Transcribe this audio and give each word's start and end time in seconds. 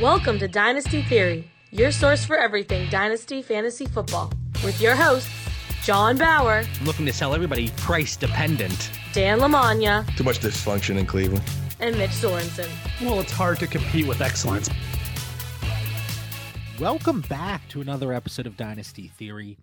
Welcome 0.00 0.38
to 0.38 0.48
Dynasty 0.48 1.02
Theory, 1.02 1.50
your 1.70 1.90
source 1.90 2.24
for 2.24 2.36
everything 2.36 2.88
Dynasty 2.90 3.42
Fantasy 3.42 3.86
Football, 3.86 4.32
with 4.64 4.80
your 4.80 4.94
hosts, 4.94 5.30
John 5.82 6.16
Bauer, 6.16 6.62
I'm 6.80 6.86
looking 6.86 7.06
to 7.06 7.12
sell 7.12 7.34
everybody 7.34 7.68
price 7.78 8.16
dependent. 8.16 8.90
Dan 9.12 9.40
Lamagna, 9.40 10.06
Too 10.16 10.22
much 10.24 10.38
dysfunction 10.40 10.98
in 10.98 11.06
Cleveland. 11.06 11.42
and 11.80 11.96
Mitch 11.96 12.10
Sorensen. 12.10 12.68
Well, 13.00 13.18
it's 13.20 13.32
hard 13.32 13.58
to 13.60 13.66
compete 13.66 14.06
with 14.06 14.20
excellence. 14.20 14.68
Welcome 16.78 17.22
back 17.22 17.66
to 17.70 17.80
another 17.80 18.12
episode 18.12 18.46
of 18.46 18.56
Dynasty 18.56 19.08
Theory. 19.08 19.58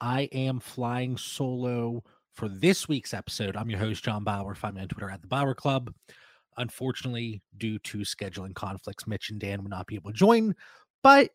I 0.00 0.22
am 0.32 0.60
flying 0.60 1.16
solo 1.16 2.02
for 2.34 2.48
this 2.48 2.86
week's 2.88 3.14
episode. 3.14 3.56
I'm 3.56 3.70
your 3.70 3.78
host, 3.78 4.04
John 4.04 4.24
Bauer. 4.24 4.54
Find 4.54 4.74
me 4.74 4.82
on 4.82 4.88
Twitter 4.88 5.10
at 5.10 5.22
the 5.22 5.28
Bauer 5.28 5.54
Club. 5.54 5.94
Unfortunately, 6.56 7.42
due 7.56 7.78
to 7.80 7.98
scheduling 7.98 8.54
conflicts, 8.54 9.06
Mitch 9.06 9.30
and 9.30 9.40
Dan 9.40 9.62
will 9.62 9.70
not 9.70 9.86
be 9.86 9.96
able 9.96 10.10
to 10.10 10.16
join, 10.16 10.54
but 11.02 11.30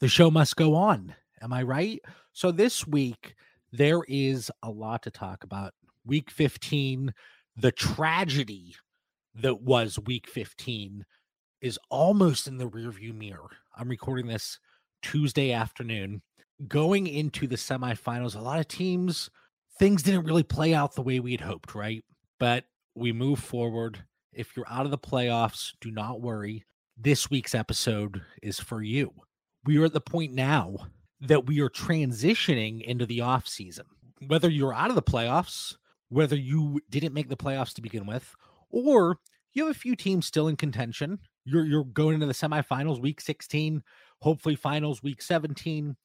the 0.00 0.08
show 0.08 0.30
must 0.30 0.56
go 0.56 0.74
on. 0.74 1.14
Am 1.42 1.52
I 1.52 1.62
right? 1.62 2.00
So 2.32 2.50
this 2.50 2.86
week, 2.86 3.34
there 3.72 4.02
is 4.08 4.50
a 4.62 4.70
lot 4.70 5.02
to 5.04 5.10
talk 5.10 5.44
about. 5.44 5.72
Week 6.04 6.30
15, 6.30 7.12
the 7.56 7.72
tragedy 7.72 8.74
that 9.34 9.62
was 9.62 9.98
week 10.06 10.26
15 10.26 11.04
is 11.60 11.78
almost 11.90 12.46
in 12.46 12.56
the 12.56 12.68
rearview 12.68 13.14
mirror. 13.14 13.50
I'm 13.76 13.88
recording 13.88 14.26
this 14.26 14.58
Tuesday 15.02 15.52
afternoon. 15.52 16.22
Going 16.66 17.06
into 17.06 17.46
the 17.46 17.56
semifinals, 17.56 18.34
a 18.34 18.40
lot 18.40 18.60
of 18.60 18.68
teams, 18.68 19.30
things 19.78 20.02
didn't 20.02 20.24
really 20.24 20.42
play 20.42 20.74
out 20.74 20.94
the 20.94 21.02
way 21.02 21.20
we 21.20 21.32
had 21.32 21.40
hoped, 21.40 21.74
right? 21.74 22.04
But 22.38 22.64
we 22.94 23.12
move 23.12 23.38
forward. 23.38 24.04
If 24.32 24.56
you're 24.56 24.70
out 24.70 24.84
of 24.84 24.92
the 24.92 24.98
playoffs, 24.98 25.72
do 25.80 25.90
not 25.90 26.20
worry. 26.20 26.64
This 26.96 27.30
week's 27.30 27.54
episode 27.54 28.22
is 28.42 28.60
for 28.60 28.80
you. 28.82 29.12
We 29.64 29.78
are 29.78 29.86
at 29.86 29.92
the 29.92 30.00
point 30.00 30.32
now 30.32 30.76
that 31.20 31.46
we 31.46 31.60
are 31.60 31.68
transitioning 31.68 32.82
into 32.82 33.06
the 33.06 33.22
off 33.22 33.48
season. 33.48 33.86
Whether 34.28 34.48
you're 34.48 34.74
out 34.74 34.90
of 34.90 34.94
the 34.94 35.02
playoffs, 35.02 35.74
whether 36.10 36.36
you 36.36 36.80
didn't 36.90 37.12
make 37.12 37.28
the 37.28 37.36
playoffs 37.36 37.74
to 37.74 37.82
begin 37.82 38.06
with, 38.06 38.32
or 38.70 39.18
you 39.52 39.66
have 39.66 39.74
a 39.74 39.78
few 39.78 39.96
teams 39.96 40.26
still 40.26 40.46
in 40.46 40.56
contention. 40.56 41.18
You're 41.44 41.66
you're 41.66 41.84
going 41.84 42.14
into 42.14 42.26
the 42.26 42.32
semifinals 42.32 43.00
week 43.00 43.20
16, 43.20 43.82
hopefully 44.20 44.54
finals 44.54 45.02
week 45.02 45.22
17. 45.22 45.96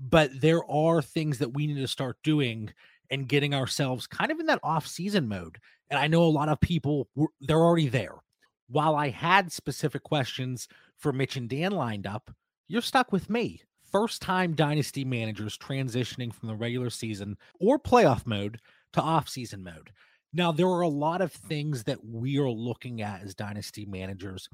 But 0.00 0.30
there 0.40 0.68
are 0.68 1.00
things 1.00 1.38
that 1.38 1.54
we 1.54 1.68
need 1.68 1.80
to 1.80 1.86
start 1.86 2.16
doing 2.24 2.72
and 3.10 3.28
getting 3.28 3.54
ourselves 3.54 4.06
kind 4.06 4.30
of 4.30 4.40
in 4.40 4.46
that 4.46 4.60
off-season 4.62 5.28
mode. 5.28 5.58
And 5.90 5.98
I 5.98 6.06
know 6.06 6.22
a 6.22 6.24
lot 6.24 6.48
of 6.48 6.60
people 6.60 7.08
were, 7.14 7.28
they're 7.40 7.56
already 7.56 7.88
there. 7.88 8.16
While 8.68 8.96
I 8.96 9.08
had 9.08 9.50
specific 9.50 10.02
questions 10.02 10.68
for 10.96 11.12
Mitch 11.12 11.36
and 11.36 11.48
Dan 11.48 11.72
lined 11.72 12.06
up, 12.06 12.30
you're 12.68 12.82
stuck 12.82 13.12
with 13.12 13.30
me. 13.30 13.62
First 13.90 14.20
time 14.20 14.54
dynasty 14.54 15.04
managers 15.04 15.56
transitioning 15.56 16.34
from 16.34 16.48
the 16.48 16.54
regular 16.54 16.90
season 16.90 17.38
or 17.58 17.78
playoff 17.78 18.26
mode 18.26 18.60
to 18.92 19.00
off-season 19.00 19.64
mode. 19.64 19.90
Now, 20.34 20.52
there 20.52 20.68
are 20.68 20.82
a 20.82 20.88
lot 20.88 21.22
of 21.22 21.32
things 21.32 21.84
that 21.84 22.04
we 22.04 22.38
are 22.38 22.50
looking 22.50 23.00
at 23.00 23.22
as 23.22 23.34
dynasty 23.34 23.86
managers. 23.86 24.50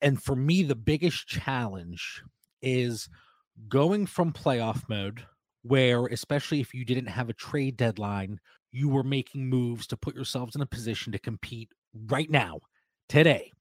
And 0.00 0.22
for 0.22 0.36
me, 0.36 0.62
the 0.62 0.76
biggest 0.76 1.26
challenge 1.26 2.22
is 2.62 3.08
going 3.68 4.06
from 4.06 4.32
playoff 4.32 4.88
mode, 4.88 5.26
where, 5.62 6.06
especially 6.06 6.60
if 6.60 6.72
you 6.72 6.84
didn't 6.84 7.06
have 7.06 7.28
a 7.28 7.34
trade 7.34 7.76
deadline, 7.76 8.38
you 8.72 8.88
were 8.88 9.02
making 9.02 9.48
moves 9.48 9.86
to 9.88 9.96
put 9.96 10.14
yourselves 10.14 10.54
in 10.54 10.62
a 10.62 10.66
position 10.66 11.12
to 11.12 11.18
compete 11.18 11.70
right 12.06 12.30
now, 12.30 12.60
today. 13.08 13.52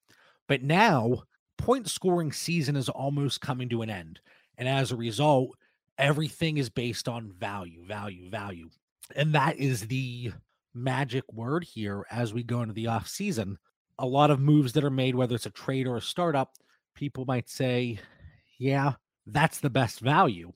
But 0.47 0.63
now, 0.63 1.23
point 1.57 1.89
scoring 1.89 2.31
season 2.31 2.75
is 2.75 2.89
almost 2.89 3.41
coming 3.41 3.69
to 3.69 3.81
an 3.81 3.89
end. 3.89 4.19
And 4.57 4.67
as 4.67 4.91
a 4.91 4.97
result, 4.97 5.55
everything 5.97 6.57
is 6.57 6.69
based 6.69 7.07
on 7.07 7.31
value, 7.39 7.85
value, 7.85 8.29
value. 8.29 8.69
And 9.15 9.33
that 9.33 9.57
is 9.57 9.87
the 9.87 10.31
magic 10.73 11.23
word 11.31 11.63
here 11.63 12.05
as 12.11 12.33
we 12.33 12.43
go 12.43 12.61
into 12.61 12.73
the 12.73 12.87
off 12.87 13.07
season. 13.07 13.57
A 13.99 14.05
lot 14.05 14.31
of 14.31 14.39
moves 14.39 14.73
that 14.73 14.83
are 14.83 14.89
made, 14.89 15.15
whether 15.15 15.35
it's 15.35 15.45
a 15.45 15.51
trade 15.51 15.87
or 15.87 15.97
a 15.97 16.01
startup, 16.01 16.53
people 16.95 17.25
might 17.25 17.49
say, 17.49 17.99
yeah, 18.59 18.93
that's 19.25 19.59
the 19.59 19.69
best 19.69 19.99
value. 19.99 20.51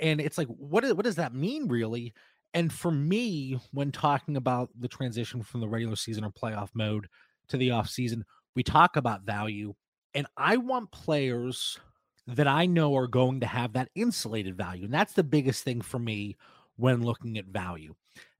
And 0.00 0.20
it's 0.20 0.38
like, 0.38 0.48
what, 0.48 0.84
is, 0.84 0.94
what 0.94 1.04
does 1.04 1.16
that 1.16 1.34
mean, 1.34 1.68
really? 1.68 2.14
And 2.56 2.72
for 2.72 2.90
me, 2.90 3.60
when 3.72 3.92
talking 3.92 4.38
about 4.38 4.70
the 4.80 4.88
transition 4.88 5.42
from 5.42 5.60
the 5.60 5.68
regular 5.68 5.94
season 5.94 6.24
or 6.24 6.30
playoff 6.30 6.70
mode 6.72 7.06
to 7.48 7.58
the 7.58 7.70
off 7.72 7.86
season, 7.86 8.24
we 8.54 8.62
talk 8.62 8.96
about 8.96 9.26
value. 9.26 9.74
And 10.14 10.26
I 10.38 10.56
want 10.56 10.90
players 10.90 11.78
that 12.26 12.48
I 12.48 12.64
know 12.64 12.96
are 12.96 13.08
going 13.08 13.40
to 13.40 13.46
have 13.46 13.74
that 13.74 13.90
insulated 13.94 14.56
value. 14.56 14.86
And 14.86 14.94
that's 14.94 15.12
the 15.12 15.22
biggest 15.22 15.64
thing 15.64 15.82
for 15.82 15.98
me 15.98 16.38
when 16.76 17.04
looking 17.04 17.36
at 17.36 17.44
value. 17.44 17.94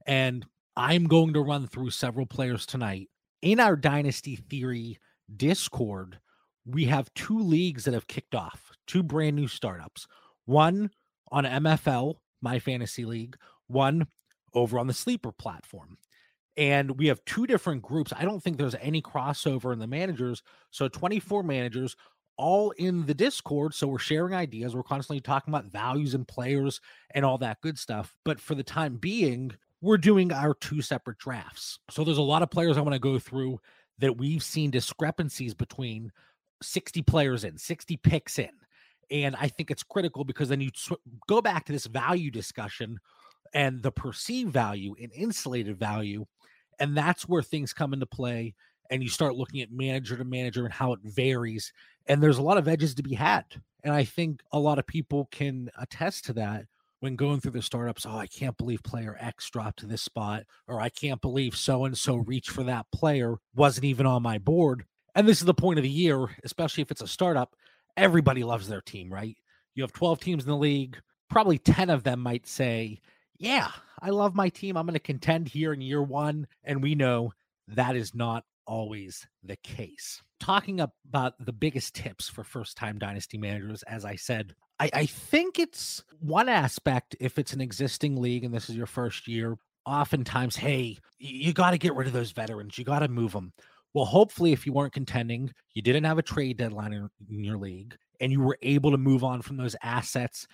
And 0.07 0.47
I'm 0.75 1.05
going 1.05 1.33
to 1.33 1.41
run 1.41 1.67
through 1.67 1.91
several 1.91 2.25
players 2.25 2.65
tonight. 2.65 3.11
In 3.43 3.59
our 3.59 3.75
Dynasty 3.75 4.35
Theory 4.35 4.97
Discord, 5.35 6.17
we 6.65 6.85
have 6.85 7.13
two 7.13 7.37
leagues 7.37 7.83
that 7.83 7.93
have 7.93 8.07
kicked 8.07 8.33
off, 8.33 8.71
two 8.87 9.03
brand 9.03 9.35
new 9.35 9.47
startups. 9.47 10.07
One 10.45 10.89
on 11.31 11.43
MFL, 11.43 12.15
my 12.41 12.57
fantasy 12.57 13.05
league, 13.05 13.37
one 13.67 14.07
over 14.53 14.79
on 14.79 14.87
the 14.87 14.93
Sleeper 14.93 15.31
platform. 15.31 15.97
And 16.55 16.97
we 16.97 17.07
have 17.07 17.23
two 17.25 17.45
different 17.45 17.83
groups. 17.83 18.11
I 18.17 18.25
don't 18.25 18.41
think 18.41 18.57
there's 18.57 18.75
any 18.81 19.01
crossover 19.01 19.71
in 19.73 19.79
the 19.79 19.87
managers. 19.87 20.41
So 20.71 20.87
24 20.87 21.43
managers 21.43 21.95
all 22.37 22.71
in 22.71 23.05
the 23.05 23.13
Discord. 23.13 23.73
So 23.73 23.87
we're 23.87 23.99
sharing 23.99 24.33
ideas. 24.33 24.75
We're 24.75 24.83
constantly 24.83 25.21
talking 25.21 25.53
about 25.53 25.65
values 25.65 26.13
and 26.13 26.27
players 26.27 26.81
and 27.13 27.23
all 27.23 27.37
that 27.39 27.61
good 27.61 27.77
stuff. 27.77 28.15
But 28.25 28.39
for 28.39 28.55
the 28.55 28.63
time 28.63 28.95
being, 28.97 29.51
we're 29.81 29.97
doing 29.97 30.31
our 30.31 30.53
two 30.55 30.81
separate 30.81 31.19
drafts. 31.19 31.79
So 31.91 32.03
there's 32.03 32.17
a 32.17 32.23
lot 32.23 32.41
of 32.41 32.49
players 32.49 32.77
I 32.77 32.81
want 32.81 32.93
to 32.93 32.99
go 32.99 33.19
through 33.19 33.59
that 33.99 34.17
we've 34.17 34.43
seen 34.43 34.71
discrepancies 34.71 35.53
between 35.53 36.11
60 36.61 37.01
players 37.03 37.43
in, 37.43 37.57
60 37.57 37.97
picks 37.97 38.39
in. 38.39 38.49
And 39.09 39.35
I 39.35 39.47
think 39.47 39.71
it's 39.71 39.83
critical 39.83 40.23
because 40.23 40.49
then 40.49 40.61
you 40.61 40.71
go 41.27 41.41
back 41.41 41.65
to 41.65 41.71
this 41.71 41.85
value 41.85 42.29
discussion 42.31 42.99
and 43.57 43.81
the 43.81 43.91
perceived 43.91 44.53
value 44.53 44.93
and 45.01 45.11
insulated 45.13 45.79
value. 45.79 46.23
And 46.77 46.95
that's 46.95 47.27
where 47.27 47.41
things 47.41 47.73
come 47.73 47.91
into 47.91 48.05
play. 48.05 48.53
And 48.91 49.01
you 49.01 49.09
start 49.09 49.35
looking 49.35 49.61
at 49.61 49.71
manager 49.71 50.15
to 50.15 50.23
manager 50.23 50.63
and 50.63 50.73
how 50.73 50.93
it 50.93 50.99
varies. 51.03 51.73
And 52.05 52.21
there's 52.21 52.37
a 52.37 52.43
lot 52.43 52.59
of 52.59 52.67
edges 52.67 52.93
to 52.93 53.03
be 53.03 53.15
had. 53.15 53.45
And 53.83 53.95
I 53.95 54.03
think 54.03 54.41
a 54.51 54.59
lot 54.59 54.77
of 54.77 54.85
people 54.85 55.27
can 55.31 55.71
attest 55.75 56.25
to 56.25 56.33
that 56.33 56.65
when 56.99 57.15
going 57.15 57.39
through 57.39 57.53
the 57.53 57.63
startups, 57.63 58.05
oh, 58.05 58.15
I 58.15 58.27
can't 58.27 58.55
believe 58.57 58.83
player 58.83 59.17
X 59.19 59.49
dropped 59.49 59.79
to 59.79 59.87
this 59.87 60.03
spot, 60.03 60.43
or 60.67 60.79
I 60.79 60.89
can't 60.89 61.19
believe 61.19 61.55
so 61.55 61.85
and 61.85 61.97
so 61.97 62.15
reached 62.15 62.51
for 62.51 62.63
that 62.63 62.85
player, 62.91 63.37
wasn't 63.55 63.85
even 63.85 64.05
on 64.05 64.21
my 64.21 64.37
board. 64.37 64.85
And 65.15 65.27
this 65.27 65.39
is 65.39 65.45
the 65.45 65.53
point 65.55 65.79
of 65.79 65.83
the 65.83 65.89
year, 65.89 66.27
especially 66.43 66.83
if 66.83 66.91
it's 66.91 67.01
a 67.01 67.07
startup. 67.07 67.55
Everybody 67.97 68.43
loves 68.43 68.67
their 68.67 68.81
team, 68.81 69.11
right? 69.11 69.35
You 69.73 69.81
have 69.81 69.93
12 69.93 70.19
teams 70.19 70.43
in 70.43 70.49
the 70.49 70.55
league. 70.55 70.99
Probably 71.27 71.57
10 71.57 71.89
of 71.89 72.03
them 72.03 72.19
might 72.19 72.45
say, 72.45 73.01
Yeah, 73.39 73.69
I 74.01 74.09
love 74.09 74.35
my 74.35 74.49
team. 74.49 74.77
I'm 74.77 74.85
going 74.85 74.93
to 74.93 74.99
contend 74.99 75.47
here 75.47 75.73
in 75.73 75.81
year 75.81 76.01
one. 76.01 76.47
And 76.63 76.81
we 76.81 76.95
know 76.95 77.33
that 77.67 77.95
is 77.95 78.15
not 78.15 78.43
always 78.65 79.27
the 79.43 79.57
case. 79.57 80.21
Talking 80.39 80.79
about 80.79 81.33
the 81.39 81.53
biggest 81.53 81.95
tips 81.95 82.29
for 82.29 82.43
first 82.43 82.77
time 82.77 82.99
dynasty 82.99 83.37
managers, 83.37 83.83
as 83.83 84.05
I 84.05 84.15
said, 84.15 84.53
I, 84.79 84.89
I 84.93 85.05
think 85.05 85.57
it's 85.59 86.03
one 86.19 86.49
aspect 86.49 87.15
if 87.19 87.39
it's 87.39 87.53
an 87.53 87.61
existing 87.61 88.21
league 88.21 88.43
and 88.43 88.53
this 88.53 88.69
is 88.69 88.75
your 88.75 88.85
first 88.85 89.27
year. 89.27 89.57
Oftentimes, 89.85 90.55
hey, 90.57 90.97
you 91.17 91.53
got 91.53 91.71
to 91.71 91.77
get 91.77 91.95
rid 91.95 92.07
of 92.07 92.13
those 92.13 92.31
veterans. 92.31 92.77
You 92.77 92.83
got 92.83 92.99
to 92.99 93.07
move 93.07 93.31
them. 93.31 93.53
Well, 93.93 94.05
hopefully, 94.05 94.51
if 94.51 94.65
you 94.65 94.73
weren't 94.73 94.93
contending, 94.93 95.51
you 95.73 95.81
didn't 95.81 96.03
have 96.03 96.17
a 96.17 96.23
trade 96.23 96.57
deadline 96.57 96.93
in, 96.93 97.09
in 97.31 97.43
your 97.43 97.57
league, 97.57 97.95
and 98.19 98.31
you 98.31 98.41
were 98.41 98.57
able 98.61 98.91
to 98.91 98.97
move 98.97 99.23
on 99.23 99.41
from 99.41 99.57
those 99.57 99.75
assets, 99.81 100.47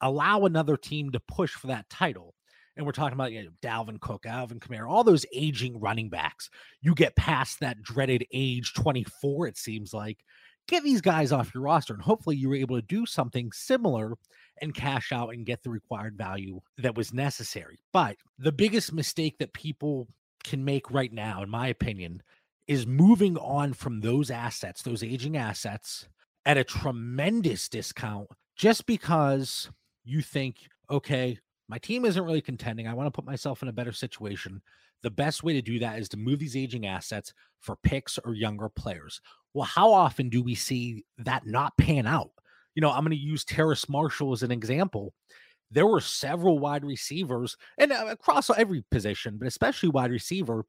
allow 0.00 0.44
another 0.44 0.76
team 0.76 1.10
to 1.12 1.20
push 1.20 1.52
for 1.52 1.68
that 1.68 1.88
title. 1.90 2.34
And 2.76 2.86
we're 2.86 2.92
talking 2.92 3.14
about 3.14 3.32
you 3.32 3.42
know, 3.42 3.50
Dalvin 3.60 4.00
Cook, 4.00 4.24
Alvin 4.24 4.60
Kamara, 4.60 4.88
all 4.88 5.02
those 5.02 5.26
aging 5.34 5.80
running 5.80 6.10
backs. 6.10 6.48
You 6.80 6.94
get 6.94 7.16
past 7.16 7.60
that 7.60 7.82
dreaded 7.82 8.24
age 8.32 8.72
24, 8.74 9.48
it 9.48 9.58
seems 9.58 9.92
like. 9.92 10.18
Get 10.68 10.84
these 10.84 11.00
guys 11.00 11.32
off 11.32 11.54
your 11.54 11.62
roster, 11.62 11.94
and 11.94 12.02
hopefully 12.02 12.36
you 12.36 12.50
were 12.50 12.54
able 12.54 12.76
to 12.76 12.86
do 12.86 13.06
something 13.06 13.50
similar 13.52 14.12
and 14.60 14.74
cash 14.74 15.12
out 15.12 15.32
and 15.32 15.46
get 15.46 15.62
the 15.62 15.70
required 15.70 16.16
value 16.16 16.60
that 16.76 16.94
was 16.94 17.12
necessary. 17.12 17.78
But 17.92 18.16
the 18.38 18.52
biggest 18.52 18.92
mistake 18.92 19.38
that 19.38 19.54
people 19.54 20.08
can 20.44 20.64
make 20.64 20.90
right 20.90 21.12
now, 21.12 21.42
in 21.42 21.48
my 21.48 21.68
opinion, 21.68 22.22
is 22.66 22.86
moving 22.86 23.38
on 23.38 23.72
from 23.72 24.00
those 24.00 24.30
assets, 24.30 24.82
those 24.82 25.02
aging 25.02 25.36
assets, 25.36 26.06
at 26.48 26.56
a 26.56 26.64
tremendous 26.64 27.68
discount 27.68 28.26
just 28.56 28.86
because 28.86 29.70
you 30.04 30.22
think, 30.22 30.56
okay, 30.90 31.38
my 31.68 31.76
team 31.76 32.06
isn't 32.06 32.24
really 32.24 32.40
contending. 32.40 32.88
I 32.88 32.94
want 32.94 33.06
to 33.06 33.10
put 33.10 33.26
myself 33.26 33.62
in 33.62 33.68
a 33.68 33.72
better 33.72 33.92
situation. 33.92 34.62
the 35.02 35.10
best 35.10 35.44
way 35.44 35.52
to 35.52 35.62
do 35.62 35.78
that 35.78 36.00
is 36.00 36.08
to 36.08 36.16
move 36.16 36.40
these 36.40 36.56
aging 36.56 36.86
assets 36.86 37.32
for 37.60 37.76
picks 37.84 38.18
or 38.24 38.34
younger 38.34 38.68
players. 38.68 39.20
Well, 39.54 39.66
how 39.66 39.92
often 39.92 40.28
do 40.28 40.42
we 40.42 40.56
see 40.56 41.04
that 41.18 41.46
not 41.46 41.76
pan 41.76 42.06
out? 42.06 42.30
You 42.74 42.80
know, 42.80 42.90
I'm 42.90 43.04
going 43.04 43.10
to 43.10 43.16
use 43.16 43.44
Terrace 43.44 43.88
Marshall 43.88 44.32
as 44.32 44.42
an 44.42 44.50
example. 44.50 45.12
There 45.70 45.86
were 45.86 46.00
several 46.00 46.58
wide 46.58 46.84
receivers 46.84 47.56
and 47.76 47.92
uh, 47.92 48.06
across 48.08 48.50
every 48.50 48.82
position, 48.90 49.36
but 49.36 49.46
especially 49.46 49.90
wide 49.90 50.10
receiver 50.10 50.64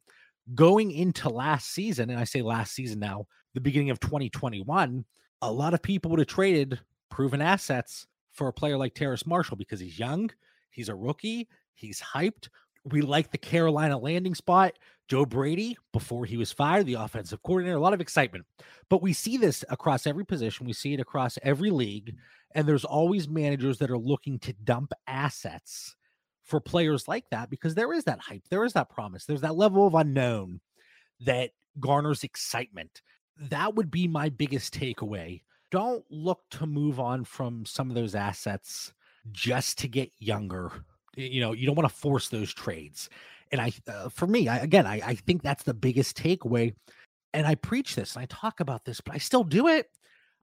going 0.54 0.92
into 0.92 1.30
last 1.30 1.72
season. 1.72 2.10
And 2.10 2.20
I 2.20 2.26
say 2.26 2.42
last 2.42 2.74
season 2.74 3.00
now, 3.00 3.26
the 3.56 3.62
beginning 3.62 3.90
of 3.90 4.00
2021, 4.00 5.06
a 5.42 5.52
lot 5.52 5.74
of 5.74 5.82
people 5.82 6.12
would 6.12 6.20
have 6.20 6.28
traded 6.28 6.80
proven 7.10 7.42
assets 7.42 8.08
for 8.32 8.48
a 8.48 8.54
player 8.54 8.78
like 8.78 8.94
Terrace 8.94 9.26
Marshall 9.26 9.58
because 9.58 9.80
he's 9.80 10.00
young, 10.00 10.30
he's 10.70 10.90
a 10.90 10.96
rookie, 10.96 11.48
he's 11.74 12.02
hyped. 12.02 12.50
We 12.86 13.02
like 13.02 13.32
the 13.32 13.38
Carolina 13.38 13.98
landing 13.98 14.36
spot. 14.36 14.74
Joe 15.10 15.26
Brady, 15.26 15.78
before 15.92 16.26
he 16.26 16.38
was 16.38 16.52
fired, 16.52 16.86
the 16.86 16.94
offensive 16.94 17.42
coordinator, 17.44 17.76
a 17.76 17.82
lot 17.82 17.94
of 17.94 18.02
excitement. 18.02 18.46
But 18.90 19.02
we 19.02 19.12
see 19.12 19.38
this 19.38 19.66
across 19.70 20.08
every 20.08 20.26
position. 20.26 20.66
We 20.66 20.74
see 20.74 20.94
it 20.94 21.00
across 21.00 21.38
every 21.44 21.72
league. 21.72 22.16
And 22.56 22.68
there's 22.68 22.86
always 22.86 23.28
managers 23.28 23.80
that 23.80 23.92
are 23.92 23.98
looking 23.98 24.40
to 24.40 24.54
dump 24.54 24.94
assets 25.08 25.96
for 26.44 26.60
players 26.60 27.08
like 27.08 27.26
that 27.32 27.50
because 27.50 27.76
there 27.76 27.94
is 27.94 28.06
that 28.06 28.20
hype, 28.20 28.44
there 28.50 28.66
is 28.66 28.74
that 28.74 28.90
promise, 28.90 29.26
there's 29.26 29.42
that 29.42 29.56
level 29.56 29.86
of 29.86 29.94
unknown 29.94 30.62
that 31.22 31.52
garners 31.80 32.24
excitement. 32.24 33.02
That 33.40 33.76
would 33.76 33.90
be 33.90 34.08
my 34.08 34.30
biggest 34.30 34.74
takeaway. 34.74 35.42
Don't 35.72 36.04
look 36.10 36.42
to 36.52 36.66
move 36.66 37.00
on 37.00 37.24
from 37.24 37.66
some 37.66 37.90
of 37.90 37.96
those 37.96 38.16
assets 38.16 38.94
just 39.32 39.78
to 39.80 39.88
get 39.88 40.12
younger. 40.20 40.72
You 41.16 41.42
know, 41.42 41.54
you 41.54 41.66
don't 41.66 41.76
want 41.76 41.90
to 41.90 41.96
force 41.96 42.30
those 42.30 42.54
trades. 42.54 43.10
And 43.52 43.62
I, 43.62 43.72
uh, 43.88 44.10
for 44.10 44.28
me, 44.28 44.48
I, 44.48 44.58
again, 44.58 44.86
I, 44.86 45.02
I 45.04 45.16
think 45.16 45.42
that's 45.42 45.64
the 45.64 45.74
biggest 45.74 46.18
takeaway. 46.18 46.74
And 47.34 47.46
I 47.46 47.56
preach 47.56 47.96
this 47.96 48.16
and 48.16 48.24
I 48.24 48.26
talk 48.26 48.60
about 48.60 48.86
this, 48.86 49.02
but 49.02 49.16
I 49.16 49.18
still 49.18 49.44
do 49.44 49.68
it. 49.68 49.88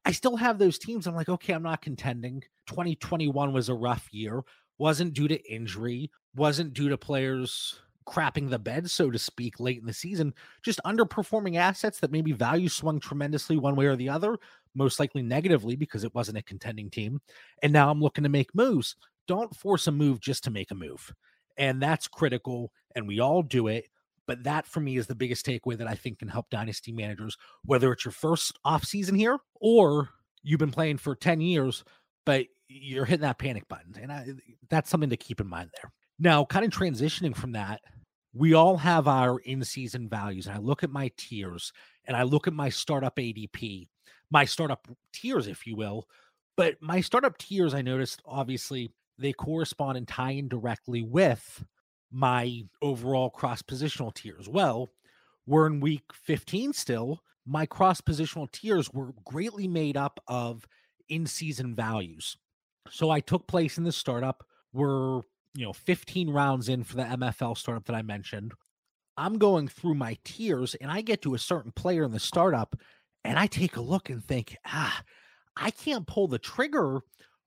I 0.04 0.12
still 0.12 0.37
have 0.37 0.58
those 0.58 0.78
teams. 0.78 1.06
I'm 1.06 1.16
like, 1.16 1.28
okay, 1.28 1.52
I'm 1.52 1.62
not 1.62 1.82
contending. 1.82 2.42
2021 2.69 3.52
was 3.52 3.69
a 3.69 3.75
rough 3.75 4.08
year. 4.12 4.42
Wasn't 4.78 5.14
due 5.14 5.26
to 5.26 5.52
injury, 5.52 6.10
wasn't 6.34 6.75
due 6.75 6.90
to 6.90 6.99
players 6.99 7.81
crapping 8.06 8.49
the 8.49 8.58
bed, 8.58 8.91
so 8.91 9.11
to 9.11 9.19
speak, 9.19 9.61
late 9.61 9.81
in 9.81 9.87
the 9.87 9.93
season. 9.93 10.32
Just 10.62 10.81
underperforming 10.87 11.56
assets 11.56 12.00
that 12.00 12.12
maybe 12.12 12.32
value 12.32 12.69
swung 12.69 13.00
tremendously 13.00 13.56
one 13.56 13.76
way 13.76 13.87
or 13.87 13.97
the 13.97 14.08
other, 14.08 14.38
most 14.75 15.00
likely 15.00 15.23
negatively 15.23 15.76
because 15.76 16.05
it 16.05 16.14
wasn't 16.14 16.38
a 16.38 16.43
contending 16.43 16.91
team. 16.91 17.20
And 17.62 17.73
now 17.73 17.91
I'm 17.91 18.00
looking 18.00 18.25
to 18.25 18.31
make 18.31 18.55
moves. 18.55 18.97
Don't 19.26 19.55
force 19.55 19.87
a 19.87 19.93
move 19.93 20.20
just 20.20 20.44
to 20.44 20.50
make 20.50 20.70
a 20.70 20.75
move. 20.75 21.12
And 21.58 21.82
that's 21.82 22.08
critical. 22.08 22.73
And 22.94 23.08
we 23.08 23.20
all 23.20 23.43
do 23.43 23.67
it. 23.67 23.87
But 24.26 24.44
that 24.44 24.67
for 24.67 24.81
me 24.81 24.97
is 24.97 25.06
the 25.06 25.14
biggest 25.14 25.47
takeaway 25.47 25.79
that 25.79 25.87
I 25.87 25.94
think 25.94 26.19
can 26.19 26.29
help 26.29 26.50
dynasty 26.50 26.93
managers, 26.93 27.37
whether 27.64 27.93
it's 27.93 28.05
your 28.05 28.12
first 28.12 28.59
off 28.64 28.85
season 28.85 29.14
here 29.14 29.38
or 29.61 30.11
you've 30.43 30.59
been 30.59 30.73
playing 30.73 30.99
for 30.99 31.14
10 31.14 31.41
years, 31.41 31.85
but 32.25 32.47
you're 32.69 33.05
hitting 33.05 33.23
that 33.23 33.38
panic 33.38 33.69
button. 33.69 33.94
And 34.00 34.12
I, 34.12 34.26
that's 34.69 34.91
something 34.91 35.11
to 35.11 35.17
keep 35.17 35.41
in 35.41 35.49
mind 35.49 35.70
there. 35.81 35.93
Now, 36.18 36.44
kind 36.44 36.64
of 36.64 36.70
transitioning 36.70 37.36
from 37.36 37.52
that, 37.52 37.80
we 38.32 38.54
all 38.54 38.76
have 38.76 39.08
our 39.08 39.38
in 39.38 39.64
season 39.64 40.08
values. 40.08 40.46
And 40.46 40.56
I 40.56 40.58
look 40.58 40.82
at 40.82 40.90
my 40.90 41.10
tiers 41.16 41.72
and 42.06 42.16
I 42.16 42.22
look 42.22 42.46
at 42.46 42.52
my 42.52 42.68
startup 42.68 43.16
ADP, 43.16 43.88
my 44.30 44.44
startup 44.44 44.86
tiers, 45.12 45.46
if 45.46 45.66
you 45.66 45.76
will. 45.76 46.06
But 46.56 46.76
my 46.80 47.00
startup 47.00 47.36
tiers, 47.38 47.74
I 47.74 47.82
noticed 47.82 48.22
obviously 48.24 48.90
they 49.18 49.32
correspond 49.32 49.98
and 49.98 50.08
tie 50.08 50.32
in 50.32 50.48
directly 50.48 51.02
with 51.02 51.64
my 52.10 52.62
overall 52.82 53.30
cross 53.30 53.62
positional 53.62 54.14
tiers. 54.14 54.48
Well, 54.48 54.90
we're 55.46 55.66
in 55.66 55.80
week 55.80 56.04
15 56.12 56.72
still. 56.72 57.22
My 57.46 57.66
cross 57.66 58.00
positional 58.00 58.50
tiers 58.50 58.92
were 58.92 59.12
greatly 59.24 59.68
made 59.68 59.96
up 59.96 60.20
of 60.26 60.66
in 61.08 61.26
season 61.26 61.74
values. 61.74 62.36
So 62.90 63.10
I 63.10 63.20
took 63.20 63.46
place 63.46 63.78
in 63.78 63.84
the 63.84 63.92
startup. 63.92 64.44
We're, 64.72 65.22
you 65.56 65.64
know, 65.64 65.73
15 65.73 66.31
rounds 66.31 66.69
in 66.69 66.85
for 66.85 66.97
the 66.97 67.05
MFL 67.05 67.56
startup 67.56 67.85
that 67.87 67.97
I 67.97 68.03
mentioned. 68.03 68.53
I'm 69.17 69.38
going 69.38 69.69
through 69.69 69.94
my 69.94 70.19
tiers 70.25 70.75
and 70.75 70.91
I 70.91 71.00
get 71.00 71.23
to 71.23 71.35
a 71.35 71.38
certain 71.38 71.73
player 71.73 72.05
in 72.05 72.12
the 72.12 72.20
startup 72.20 72.76
and 73.25 73.38
I 73.38 73.47
take 73.47 73.76
a 73.76 73.81
look 73.81 74.11
and 74.11 74.23
think, 74.23 74.56
ah, 74.67 75.03
I 75.56 75.70
can't 75.70 76.06
pull 76.06 76.29
the 76.29 76.38
trigger 76.38 77.00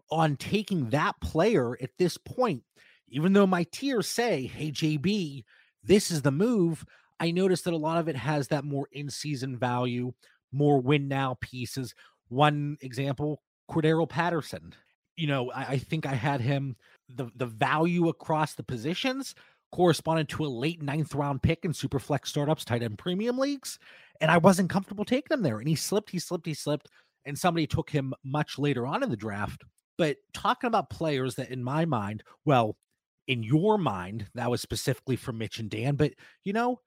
on 0.09 0.35
taking 0.35 0.89
that 0.89 1.21
player 1.21 1.77
at 1.81 1.91
this 1.97 2.17
point. 2.17 2.63
Even 3.09 3.33
though 3.33 3.47
my 3.47 3.65
tiers 3.71 4.07
say, 4.07 4.47
hey, 4.47 4.71
JB, 4.71 5.43
this 5.83 6.09
is 6.09 6.23
the 6.23 6.31
move, 6.31 6.85
I 7.19 7.31
notice 7.31 7.61
that 7.63 7.73
a 7.73 7.77
lot 7.77 7.99
of 7.99 8.07
it 8.07 8.15
has 8.15 8.47
that 8.47 8.63
more 8.63 8.87
in 8.91 9.09
season 9.09 9.57
value, 9.57 10.13
more 10.51 10.81
win 10.81 11.07
now 11.07 11.37
pieces. 11.41 11.93
One 12.29 12.77
example, 12.81 13.41
Cordarrelle 13.69 14.09
Patterson. 14.09 14.73
You 15.15 15.27
know, 15.27 15.51
I, 15.51 15.65
I, 15.65 15.77
think 15.77 16.05
I 16.05 16.13
had 16.13 16.39
him 16.39 16.77
the 17.15 17.29
the 17.35 17.45
value 17.45 18.07
across 18.07 18.53
the 18.53 18.63
positions 18.63 19.35
corresponded 19.71 20.27
to 20.29 20.45
a 20.45 20.47
late 20.47 20.81
ninth 20.81 21.13
round 21.13 21.41
pick 21.41 21.63
in 21.63 21.73
super 21.73 21.99
flex 21.99 22.29
startups, 22.29 22.65
tight 22.65 22.83
end 22.83 22.97
premium 22.97 23.37
leagues, 23.37 23.79
and 24.21 24.31
I 24.31 24.37
wasn't 24.37 24.69
comfortable 24.69 25.05
taking 25.05 25.35
him 25.35 25.43
there. 25.43 25.59
And 25.59 25.67
he 25.67 25.75
slipped, 25.75 26.09
he 26.09 26.19
slipped, 26.19 26.45
he 26.45 26.53
slipped, 26.53 26.89
and 27.25 27.37
somebody 27.37 27.67
took 27.67 27.89
him 27.89 28.13
much 28.23 28.57
later 28.57 28.85
on 28.85 29.03
in 29.03 29.09
the 29.09 29.17
draft. 29.17 29.63
But 29.97 30.17
talking 30.33 30.67
about 30.67 30.89
players 30.89 31.35
that, 31.35 31.51
in 31.51 31.63
my 31.63 31.85
mind, 31.85 32.23
well, 32.45 32.77
in 33.27 33.43
your 33.43 33.77
mind, 33.77 34.27
that 34.33 34.49
was 34.49 34.61
specifically 34.61 35.15
for 35.15 35.33
Mitch 35.33 35.59
and 35.59 35.69
Dan, 35.69 35.95
but 35.95 36.13
you 36.43 36.53
know, 36.53 36.79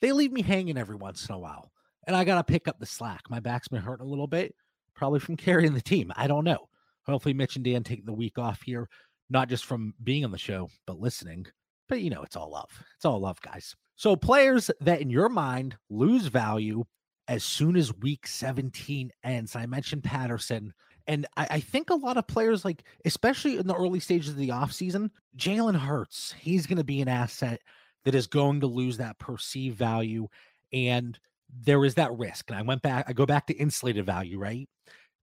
they 0.00 0.12
leave 0.12 0.32
me 0.32 0.42
hanging 0.42 0.78
every 0.78 0.96
once 0.96 1.28
in 1.28 1.34
a 1.34 1.38
while. 1.38 1.72
And 2.06 2.16
I 2.16 2.24
got 2.24 2.36
to 2.36 2.52
pick 2.52 2.66
up 2.66 2.78
the 2.78 2.86
slack. 2.86 3.22
My 3.28 3.40
back's 3.40 3.68
been 3.68 3.82
hurting 3.82 4.06
a 4.06 4.08
little 4.08 4.26
bit 4.26 4.54
probably 4.94 5.20
from 5.20 5.36
carrying 5.36 5.74
the 5.74 5.80
team. 5.80 6.12
I 6.16 6.26
don't 6.26 6.44
know. 6.44 6.68
Hopefully, 7.04 7.34
Mitch 7.34 7.56
and 7.56 7.64
Dan 7.64 7.82
take 7.82 8.06
the 8.06 8.12
week 8.12 8.38
off 8.38 8.62
here, 8.62 8.88
not 9.30 9.48
just 9.48 9.64
from 9.64 9.94
being 10.02 10.24
on 10.24 10.32
the 10.32 10.38
show, 10.38 10.68
but 10.86 11.00
listening. 11.00 11.46
But 11.88 12.02
you 12.02 12.10
know, 12.10 12.22
it's 12.22 12.36
all 12.36 12.50
love. 12.50 12.70
It's 12.96 13.04
all 13.04 13.20
love, 13.20 13.40
guys. 13.40 13.74
So, 13.96 14.16
players 14.16 14.70
that 14.80 15.00
in 15.00 15.10
your 15.10 15.28
mind 15.28 15.76
lose 15.88 16.26
value 16.26 16.84
as 17.28 17.44
soon 17.44 17.76
as 17.76 17.96
week 17.96 18.26
17 18.26 19.10
ends. 19.22 19.54
I 19.54 19.66
mentioned 19.66 20.04
Patterson. 20.04 20.72
And 21.06 21.26
I, 21.36 21.46
I, 21.50 21.60
think 21.60 21.90
a 21.90 21.94
lot 21.94 22.16
of 22.16 22.26
players, 22.26 22.64
like 22.64 22.84
especially 23.04 23.56
in 23.56 23.66
the 23.66 23.74
early 23.74 24.00
stages 24.00 24.30
of 24.30 24.36
the 24.36 24.48
offseason, 24.48 25.10
Jalen 25.36 25.78
Hurts, 25.78 26.34
he's 26.38 26.66
going 26.66 26.78
to 26.78 26.84
be 26.84 27.00
an 27.00 27.08
asset 27.08 27.60
that 28.04 28.14
is 28.14 28.26
going 28.26 28.60
to 28.60 28.66
lose 28.66 28.96
that 28.98 29.18
perceived 29.18 29.78
value. 29.78 30.28
And 30.72 31.18
there 31.64 31.84
is 31.84 31.94
that 31.94 32.16
risk. 32.16 32.50
And 32.50 32.58
I 32.58 32.62
went 32.62 32.82
back, 32.82 33.06
I 33.08 33.12
go 33.12 33.26
back 33.26 33.46
to 33.46 33.54
insulated 33.54 34.06
value, 34.06 34.38
right? 34.38 34.68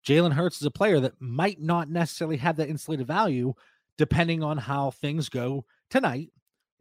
Jalen 0.06 0.34
Hurts 0.34 0.62
is 0.62 0.66
a 0.66 0.72
player 0.72 1.00
that 1.02 1.20
might 1.20 1.60
not 1.60 1.90
necessarily 1.90 2.38
have 2.38 2.58
that 2.58 2.70
insulated 2.70 3.08
value 3.08 3.54
depending 3.98 4.44
on 4.44 4.58
how 4.58 4.92
things 4.92 5.30
go 5.30 5.66
tonight 5.90 6.30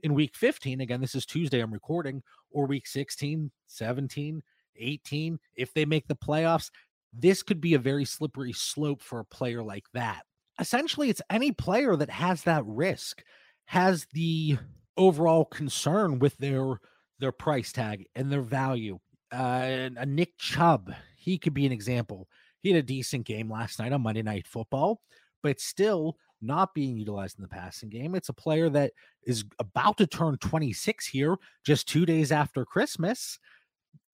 in 0.02 0.14
week 0.14 0.34
15. 0.34 0.80
Again, 0.80 1.00
this 1.00 1.14
is 1.14 1.26
Tuesday, 1.26 1.60
I'm 1.60 1.72
recording, 1.72 2.22
or 2.50 2.66
week 2.66 2.86
16, 2.86 3.50
17, 3.66 4.42
18. 4.76 5.38
If 5.54 5.72
they 5.74 5.84
make 5.84 6.06
the 6.06 6.16
playoffs, 6.16 6.70
this 7.12 7.42
could 7.42 7.60
be 7.60 7.74
a 7.74 7.78
very 7.78 8.04
slippery 8.04 8.52
slope 8.52 9.02
for 9.02 9.20
a 9.20 9.24
player 9.24 9.62
like 9.62 9.86
that. 9.94 10.22
Essentially, 10.58 11.10
it's 11.10 11.22
any 11.30 11.52
player 11.52 11.96
that 11.96 12.10
has 12.10 12.42
that 12.44 12.64
risk, 12.66 13.22
has 13.66 14.06
the 14.12 14.58
overall 14.96 15.44
concern 15.44 16.18
with 16.18 16.36
their 16.38 16.80
their 17.18 17.32
price 17.32 17.72
tag 17.72 18.06
and 18.14 18.30
their 18.30 18.42
value 18.42 18.98
uh, 19.32 19.90
a 19.96 20.06
Nick 20.06 20.38
Chubb, 20.38 20.92
he 21.16 21.38
could 21.38 21.54
be 21.54 21.66
an 21.66 21.72
example. 21.72 22.28
He 22.60 22.70
had 22.70 22.78
a 22.78 22.86
decent 22.86 23.26
game 23.26 23.50
last 23.50 23.78
night 23.78 23.92
on 23.92 24.02
Monday 24.02 24.22
Night 24.22 24.46
Football, 24.46 25.00
but 25.42 25.60
still 25.60 26.16
not 26.40 26.74
being 26.74 26.96
utilized 26.96 27.38
in 27.38 27.42
the 27.42 27.48
passing 27.48 27.88
game. 27.88 28.14
It's 28.14 28.28
a 28.28 28.34
player 28.34 28.68
that 28.70 28.92
is 29.24 29.44
about 29.58 29.96
to 29.98 30.06
turn 30.06 30.36
26 30.38 31.06
here, 31.06 31.36
just 31.64 31.88
two 31.88 32.06
days 32.06 32.32
after 32.32 32.64
Christmas. 32.64 33.38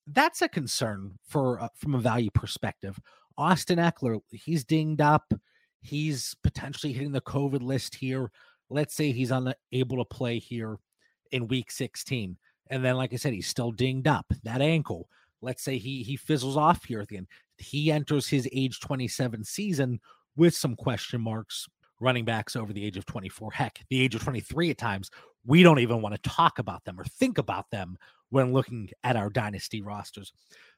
That's 0.06 0.42
a 0.42 0.48
concern 0.48 1.18
for 1.26 1.60
uh, 1.60 1.68
from 1.76 1.94
a 1.94 2.00
value 2.00 2.30
perspective. 2.30 2.98
Austin 3.38 3.78
Ekeler, 3.78 4.20
he's 4.30 4.64
dinged 4.64 5.00
up. 5.00 5.32
He's 5.80 6.36
potentially 6.42 6.92
hitting 6.92 7.12
the 7.12 7.20
COVID 7.20 7.62
list 7.62 7.94
here. 7.94 8.30
Let's 8.70 8.94
say 8.94 9.12
he's 9.12 9.30
unable 9.30 9.98
to 9.98 10.04
play 10.04 10.38
here 10.38 10.78
in 11.32 11.48
week 11.48 11.70
16. 11.70 12.36
And 12.70 12.84
then, 12.84 12.96
like 12.96 13.12
I 13.12 13.16
said, 13.16 13.32
he's 13.32 13.48
still 13.48 13.72
dinged 13.72 14.06
up. 14.06 14.26
That 14.44 14.62
ankle. 14.62 15.08
Let's 15.40 15.62
say 15.62 15.78
he 15.78 16.02
he 16.02 16.16
fizzles 16.16 16.56
off 16.56 16.84
here 16.84 17.00
at 17.00 17.08
the 17.08 17.16
end. 17.16 17.26
He 17.58 17.90
enters 17.90 18.28
his 18.28 18.48
age 18.52 18.80
27 18.80 19.44
season 19.44 20.00
with 20.36 20.54
some 20.54 20.76
question 20.76 21.20
marks. 21.20 21.68
Running 22.02 22.24
backs 22.24 22.56
over 22.56 22.72
the 22.72 22.84
age 22.84 22.96
of 22.96 23.06
24, 23.06 23.52
heck, 23.52 23.78
the 23.88 24.00
age 24.00 24.16
of 24.16 24.22
23 24.22 24.70
at 24.70 24.78
times. 24.78 25.10
We 25.46 25.62
don't 25.62 25.78
even 25.78 26.02
want 26.02 26.14
to 26.14 26.30
talk 26.30 26.58
about 26.58 26.84
them 26.84 26.98
or 26.98 27.04
think 27.04 27.38
about 27.38 27.70
them 27.70 27.96
when 28.30 28.52
looking 28.52 28.90
at 29.04 29.14
our 29.14 29.30
dynasty 29.30 29.82
rosters. 29.82 30.32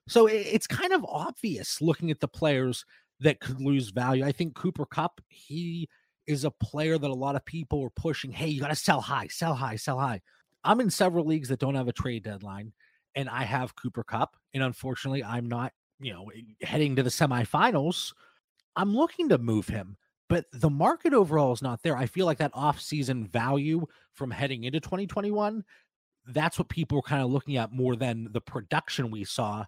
So 0.06 0.26
it's 0.26 0.66
kind 0.66 0.92
of 0.92 1.04
obvious 1.08 1.80
looking 1.80 2.10
at 2.10 2.20
the 2.20 2.28
players 2.28 2.84
that 3.20 3.40
could 3.40 3.60
lose 3.60 3.88
value. 3.88 4.24
I 4.24 4.32
think 4.32 4.54
Cooper 4.54 4.84
Kupp, 4.84 5.20
he 5.28 5.88
is 6.26 6.44
a 6.44 6.50
player 6.50 6.98
that 6.98 7.10
a 7.10 7.14
lot 7.14 7.36
of 7.36 7.44
people 7.44 7.82
are 7.82 7.90
pushing. 7.90 8.30
Hey, 8.30 8.48
you 8.48 8.60
got 8.60 8.68
to 8.68 8.76
sell 8.76 9.00
high, 9.00 9.28
sell 9.28 9.54
high, 9.54 9.76
sell 9.76 9.98
high. 9.98 10.20
I'm 10.62 10.80
in 10.80 10.90
several 10.90 11.24
leagues 11.24 11.48
that 11.48 11.60
don't 11.60 11.74
have 11.74 11.88
a 11.88 11.92
trade 11.92 12.24
deadline, 12.24 12.72
and 13.14 13.28
I 13.28 13.44
have 13.44 13.76
Cooper 13.76 14.04
Kupp. 14.04 14.36
And 14.52 14.62
unfortunately, 14.62 15.24
I'm 15.24 15.48
not, 15.48 15.72
you 16.00 16.12
know, 16.12 16.30
heading 16.62 16.96
to 16.96 17.02
the 17.02 17.10
semifinals. 17.10 18.12
I'm 18.76 18.94
looking 18.94 19.28
to 19.28 19.38
move 19.38 19.68
him, 19.68 19.96
but 20.34 20.46
the 20.50 20.68
market 20.68 21.14
overall 21.14 21.52
is 21.52 21.62
not 21.62 21.80
there. 21.84 21.96
I 21.96 22.06
feel 22.06 22.26
like 22.26 22.38
that 22.38 22.50
off-season 22.54 23.24
value 23.24 23.86
from 24.14 24.32
heading 24.32 24.64
into 24.64 24.80
2021, 24.80 25.62
that's 26.26 26.58
what 26.58 26.68
people 26.68 26.98
are 26.98 27.02
kind 27.02 27.22
of 27.22 27.30
looking 27.30 27.56
at 27.56 27.70
more 27.70 27.94
than 27.94 28.26
the 28.32 28.40
production 28.40 29.12
we 29.12 29.22
saw 29.22 29.64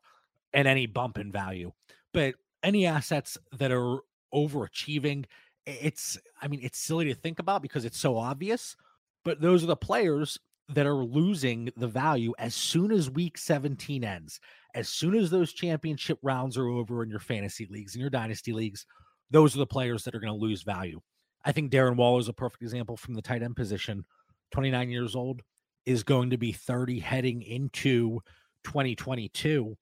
and 0.53 0.67
any 0.67 0.87
bump 0.87 1.19
in 1.19 1.31
value. 1.31 1.71
But 2.13 2.35
any 2.65 2.85
assets 2.85 3.39
that 3.53 3.71
are 3.71 3.99
overachieving, 4.35 5.27
it's 5.67 6.19
I 6.43 6.49
mean, 6.49 6.59
it's 6.65 6.81
silly 6.81 7.05
to 7.05 7.15
think 7.15 7.39
about 7.39 7.63
because 7.63 7.85
it's 7.85 8.01
so 8.01 8.17
obvious, 8.17 8.75
but 9.25 9.41
those 9.41 9.63
are 9.63 9.69
the 9.69 9.77
players 9.77 10.37
that 10.71 10.85
are 10.85 10.97
losing 10.97 11.71
the 11.77 11.87
value 11.87 12.35
as 12.41 12.57
soon 12.57 12.91
as 12.91 13.09
week 13.09 13.39
17 13.39 14.03
ends. 14.03 14.41
As 14.75 14.89
soon 14.89 15.15
as 15.15 15.31
those 15.31 15.53
championship 15.53 16.19
rounds 16.25 16.59
are 16.59 16.67
over 16.67 17.05
in 17.05 17.09
your 17.09 17.21
fantasy 17.21 17.69
leagues 17.71 17.95
and 17.95 18.01
your 18.01 18.11
dynasty 18.11 18.53
leagues, 18.53 18.85
those 19.31 19.55
are 19.55 19.59
the 19.59 19.67
players 19.67 20.05
that 20.05 20.15
are 20.15 20.21
going 20.21 20.33
to 20.33 20.39
lose 20.39 20.63
value. 20.63 21.01
I 21.45 21.53
think 21.53 21.71
Darren 21.71 21.97
Waller 21.97 22.21
is 22.21 22.29
a 22.29 22.33
perfect 22.33 22.63
example 22.63 22.97
from 22.97 23.15
the 23.15 23.23
tight 23.23 23.43
end 23.43 23.57
position. 23.57 24.05
29 24.53 24.91
years 24.91 25.15
old 25.15 25.43
is 25.85 26.03
going 26.03 26.31
to 26.31 26.37
be 26.37 26.53
30 26.53 26.99
heading 27.01 27.43
into 27.43 28.21
2022. 28.65 29.77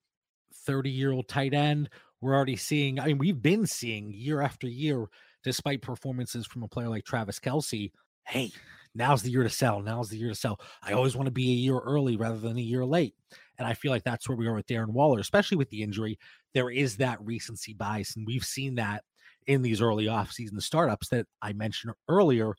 30 0.65 0.89
year 0.89 1.11
old 1.11 1.27
tight 1.27 1.53
end. 1.53 1.89
We're 2.21 2.35
already 2.35 2.55
seeing, 2.55 2.99
I 2.99 3.07
mean, 3.07 3.17
we've 3.17 3.41
been 3.41 3.67
seeing 3.67 4.11
year 4.11 4.41
after 4.41 4.67
year, 4.67 5.05
despite 5.43 5.81
performances 5.81 6.45
from 6.45 6.63
a 6.63 6.67
player 6.67 6.89
like 6.89 7.03
Travis 7.03 7.39
Kelce. 7.39 7.91
Hey, 8.23 8.51
now's 8.95 9.21
the 9.21 9.29
year 9.29 9.43
to 9.43 9.49
sell. 9.49 9.81
Now's 9.81 10.09
the 10.09 10.17
year 10.17 10.29
to 10.29 10.35
sell. 10.35 10.59
I 10.81 10.93
always 10.93 11.15
want 11.15 11.27
to 11.27 11.31
be 11.31 11.51
a 11.51 11.55
year 11.55 11.77
early 11.77 12.15
rather 12.15 12.39
than 12.39 12.57
a 12.57 12.61
year 12.61 12.85
late. 12.85 13.13
And 13.57 13.67
I 13.67 13.73
feel 13.73 13.91
like 13.91 14.03
that's 14.03 14.27
where 14.27 14.37
we 14.37 14.47
are 14.47 14.55
with 14.55 14.67
Darren 14.67 14.89
Waller, 14.89 15.19
especially 15.19 15.57
with 15.57 15.69
the 15.69 15.83
injury. 15.83 16.17
There 16.53 16.71
is 16.71 16.97
that 16.97 17.23
recency 17.23 17.73
bias, 17.73 18.15
and 18.15 18.25
we've 18.25 18.45
seen 18.45 18.75
that 18.75 19.03
in 19.47 19.61
these 19.61 19.81
early 19.81 20.05
offseason 20.05 20.61
startups 20.61 21.09
that 21.09 21.27
I 21.41 21.53
mentioned 21.53 21.93
earlier. 22.07 22.55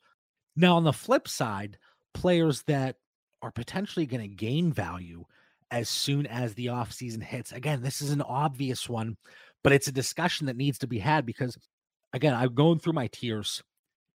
Now, 0.55 0.77
on 0.77 0.83
the 0.83 0.93
flip 0.93 1.27
side, 1.27 1.77
players 2.13 2.63
that 2.63 2.95
are 3.41 3.51
potentially 3.51 4.05
going 4.05 4.21
to 4.21 4.35
gain 4.35 4.71
value 4.71 5.25
as 5.69 5.89
soon 5.89 6.25
as 6.25 6.53
the 6.53 6.67
offseason 6.67 7.21
hits. 7.21 7.51
Again, 7.51 7.81
this 7.81 8.01
is 8.01 8.11
an 8.11 8.21
obvious 8.21 8.89
one, 8.89 9.17
but 9.63 9.73
it's 9.73 9.87
a 9.87 9.91
discussion 9.91 10.47
that 10.47 10.55
needs 10.55 10.79
to 10.79 10.87
be 10.87 10.99
had 10.99 11.25
because, 11.25 11.57
again, 12.13 12.33
I'm 12.33 12.55
going 12.55 12.79
through 12.79 12.93
my 12.93 13.07
tiers 13.07 13.61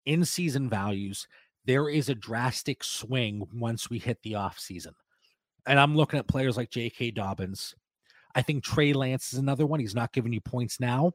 in 0.07 0.25
season 0.25 0.69
values 0.69 1.29
there 1.64 1.88
is 1.88 2.09
a 2.09 2.14
drastic 2.14 2.83
swing 2.83 3.47
once 3.55 3.88
we 3.88 3.99
hit 3.99 4.19
the 4.23 4.35
off 4.35 4.59
season. 4.59 4.95
And 5.67 5.79
I'm 5.79 5.97
looking 5.97 6.19
at 6.19 6.26
players 6.26 6.57
like 6.57 6.71
J.K. 6.71 7.12
Dobbins. 7.12 7.75
I 8.35 8.43
think 8.43 8.64
Trey 8.64 8.93
Lance 8.93 9.33
is 9.33 9.38
another 9.38 9.67
one. 9.67 9.79
He's 9.79 9.95
not 9.95 10.12
giving 10.12 10.33
you 10.33 10.41
points 10.41 10.81
now, 10.81 11.12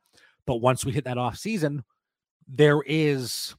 but 0.48 0.62
once 0.62 0.84
we 0.84 0.94
hit 0.94 1.04
that 1.04 1.20
off 1.20 1.38
season, 1.38 1.84
there 2.48 2.82
is 2.88 3.56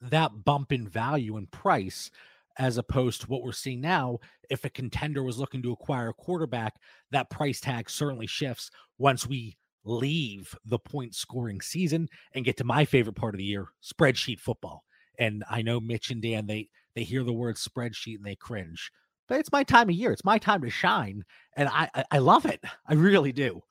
that 0.00 0.44
bump 0.44 0.72
in 0.72 0.88
value 0.88 1.36
and 1.36 1.50
price 1.50 2.10
as 2.58 2.78
opposed 2.78 3.20
to 3.20 3.26
what 3.26 3.42
we're 3.42 3.52
seeing 3.52 3.80
now. 3.80 4.18
If 4.48 4.64
a 4.64 4.70
contender 4.70 5.22
was 5.22 5.38
looking 5.38 5.62
to 5.62 5.72
acquire 5.72 6.08
a 6.08 6.14
quarterback, 6.14 6.76
that 7.10 7.28
price 7.28 7.60
tag 7.60 7.90
certainly 7.90 8.26
shifts 8.26 8.70
once 8.96 9.26
we 9.26 9.58
leave 9.84 10.54
the 10.64 10.78
point 10.78 11.14
scoring 11.14 11.60
season 11.60 12.08
and 12.34 12.44
get 12.44 12.56
to 12.58 12.64
my 12.64 12.84
favorite 12.84 13.16
part 13.16 13.34
of 13.34 13.38
the 13.38 13.44
year 13.44 13.68
spreadsheet 13.82 14.40
football. 14.40 14.84
And 15.18 15.44
I 15.50 15.62
know 15.62 15.80
Mitch 15.80 16.10
and 16.10 16.22
Dan, 16.22 16.46
they 16.46 16.68
they 16.94 17.02
hear 17.02 17.24
the 17.24 17.32
word 17.32 17.56
spreadsheet 17.56 18.16
and 18.16 18.24
they 18.24 18.36
cringe. 18.36 18.90
But 19.28 19.40
it's 19.40 19.52
my 19.52 19.62
time 19.62 19.88
of 19.88 19.94
year. 19.94 20.12
It's 20.12 20.24
my 20.24 20.38
time 20.38 20.62
to 20.62 20.70
shine. 20.70 21.24
And 21.56 21.68
I 21.68 21.90
I, 21.94 22.04
I 22.12 22.18
love 22.18 22.46
it. 22.46 22.62
I 22.86 22.94
really 22.94 23.32
do. 23.32 23.62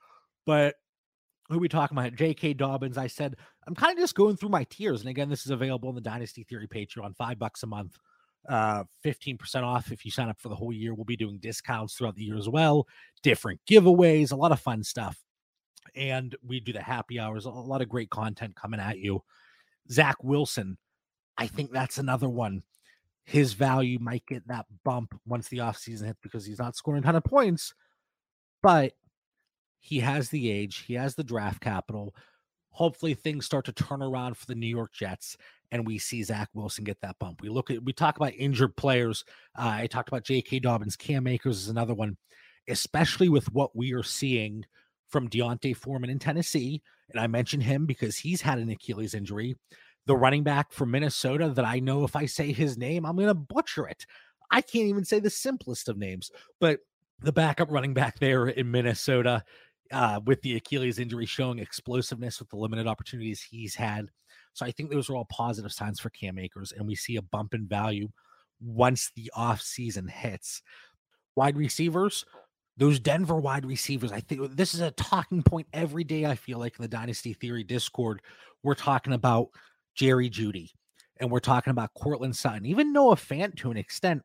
But 0.45 0.75
who 1.49 1.59
we 1.59 1.69
talking 1.69 1.97
about? 1.97 2.15
J.K. 2.15 2.53
Dobbins. 2.53 2.97
I 2.97 3.07
said 3.07 3.35
I'm 3.67 3.75
kind 3.75 3.97
of 3.97 3.99
just 4.01 4.15
going 4.15 4.37
through 4.37 4.49
my 4.49 4.65
tiers. 4.65 5.01
And 5.01 5.09
again, 5.09 5.29
this 5.29 5.45
is 5.45 5.51
available 5.51 5.89
on 5.89 5.95
the 5.95 6.01
Dynasty 6.01 6.43
Theory 6.43 6.67
Patreon, 6.67 7.15
five 7.15 7.39
bucks 7.39 7.63
a 7.63 7.67
month, 7.67 7.97
uh, 8.47 8.83
15% 9.05 9.63
off 9.63 9.91
if 9.91 10.05
you 10.05 10.11
sign 10.11 10.29
up 10.29 10.39
for 10.39 10.49
the 10.49 10.55
whole 10.55 10.73
year. 10.73 10.93
We'll 10.93 11.05
be 11.05 11.17
doing 11.17 11.37
discounts 11.39 11.95
throughout 11.95 12.15
the 12.15 12.23
year 12.23 12.37
as 12.37 12.49
well, 12.49 12.87
different 13.23 13.59
giveaways, 13.69 14.31
a 14.31 14.35
lot 14.35 14.51
of 14.51 14.59
fun 14.59 14.83
stuff. 14.83 15.17
And 15.95 16.35
we 16.45 16.59
do 16.59 16.73
the 16.73 16.81
happy 16.81 17.19
hours, 17.19 17.45
a 17.45 17.49
lot 17.49 17.81
of 17.81 17.89
great 17.89 18.09
content 18.09 18.55
coming 18.55 18.79
at 18.79 18.99
you. 18.99 19.23
Zach 19.91 20.17
Wilson, 20.21 20.77
I 21.37 21.47
think 21.47 21.71
that's 21.71 21.97
another 21.97 22.29
one. 22.29 22.63
His 23.23 23.53
value 23.53 23.99
might 23.99 24.25
get 24.25 24.47
that 24.47 24.65
bump 24.85 25.13
once 25.25 25.49
the 25.49 25.57
offseason 25.57 26.05
hits 26.05 26.19
because 26.21 26.45
he's 26.45 26.59
not 26.59 26.75
scoring 26.75 27.03
a 27.03 27.05
ton 27.05 27.15
of 27.15 27.23
points, 27.23 27.73
but 28.61 28.93
he 29.87 29.99
has 29.99 30.29
the 30.29 30.51
age, 30.51 30.83
he 30.87 30.95
has 30.95 31.15
the 31.15 31.23
draft 31.23 31.61
capital. 31.61 32.13
Hopefully, 32.71 33.13
things 33.13 33.45
start 33.45 33.65
to 33.65 33.71
turn 33.71 34.01
around 34.01 34.37
for 34.37 34.45
the 34.45 34.55
New 34.55 34.67
York 34.67 34.93
Jets, 34.93 35.37
and 35.71 35.87
we 35.87 35.97
see 35.97 36.21
Zach 36.23 36.49
Wilson 36.53 36.83
get 36.83 37.01
that 37.01 37.17
bump. 37.19 37.41
We 37.41 37.49
look 37.49 37.71
at, 37.71 37.83
we 37.83 37.93
talk 37.93 38.17
about 38.17 38.33
injured 38.35 38.75
players. 38.75 39.23
Uh, 39.57 39.71
I 39.81 39.87
talked 39.87 40.09
about 40.09 40.25
J.K. 40.25 40.59
Dobbins, 40.59 40.95
Cam 40.95 41.25
Akers 41.25 41.57
is 41.57 41.69
another 41.69 41.93
one, 41.93 42.17
especially 42.67 43.29
with 43.29 43.51
what 43.53 43.75
we 43.75 43.93
are 43.93 44.03
seeing 44.03 44.65
from 45.07 45.29
D'Onta 45.29 45.75
Foreman 45.75 46.09
in 46.09 46.19
Tennessee. 46.19 46.81
And 47.09 47.19
I 47.19 47.27
mentioned 47.27 47.63
him 47.63 47.85
because 47.85 48.17
he's 48.17 48.41
had 48.41 48.59
an 48.59 48.69
Achilles 48.69 49.13
injury 49.13 49.55
the 50.07 50.15
running 50.15 50.43
back 50.43 50.71
from 50.71 50.91
Minnesota 50.91 51.49
that 51.49 51.65
I 51.65 51.79
know 51.79 52.03
if 52.03 52.15
I 52.15 52.25
say 52.25 52.51
his 52.51 52.77
name, 52.77 53.05
I'm 53.05 53.15
going 53.15 53.27
to 53.27 53.33
butcher 53.33 53.87
it. 53.87 54.05
I 54.49 54.61
can't 54.61 54.87
even 54.87 55.03
say 55.03 55.19
the 55.19 55.29
simplest 55.29 55.89
of 55.89 55.97
names, 55.97 56.31
but 56.59 56.79
the 57.21 57.33
backup 57.33 57.69
running 57.69 57.93
back 57.93 58.19
there 58.19 58.47
in 58.47 58.71
Minnesota 58.71 59.43
uh, 59.91 60.19
with 60.25 60.41
the 60.41 60.55
Achilles 60.55 60.99
injury 60.99 61.25
showing 61.25 61.59
explosiveness 61.59 62.39
with 62.39 62.49
the 62.49 62.57
limited 62.57 62.87
opportunities 62.87 63.41
he's 63.41 63.75
had. 63.75 64.07
So 64.53 64.65
I 64.65 64.71
think 64.71 64.89
those 64.89 65.09
are 65.09 65.15
all 65.15 65.27
positive 65.29 65.71
signs 65.71 65.99
for 65.99 66.09
Cam 66.09 66.39
Akers, 66.39 66.71
and 66.71 66.87
we 66.87 66.95
see 66.95 67.15
a 67.15 67.21
bump 67.21 67.53
in 67.53 67.67
value 67.67 68.09
once 68.59 69.11
the 69.15 69.31
off 69.35 69.61
season 69.61 70.07
hits. 70.07 70.61
Wide 71.35 71.57
receivers, 71.57 72.25
those 72.77 72.99
Denver 72.99 73.35
wide 73.35 73.65
receivers, 73.65 74.11
I 74.11 74.19
think 74.19 74.55
this 74.55 74.73
is 74.73 74.81
a 74.81 74.91
talking 74.91 75.43
point 75.43 75.67
every 75.73 76.03
day. 76.03 76.25
I 76.25 76.35
feel 76.35 76.59
like 76.59 76.77
in 76.77 76.81
the 76.81 76.87
Dynasty 76.87 77.33
Theory 77.33 77.63
Discord, 77.63 78.21
we're 78.63 78.75
talking 78.75 79.13
about 79.13 79.49
Jerry 79.95 80.29
Jeudy 80.29 80.71
and 81.19 81.31
we're 81.31 81.39
talking 81.39 81.71
about 81.71 81.93
Courtland 81.95 82.35
Sutton, 82.35 82.65
even 82.65 82.93
Noah 82.93 83.15
Fant 83.15 83.55
to 83.57 83.71
an 83.71 83.77
extent, 83.77 84.21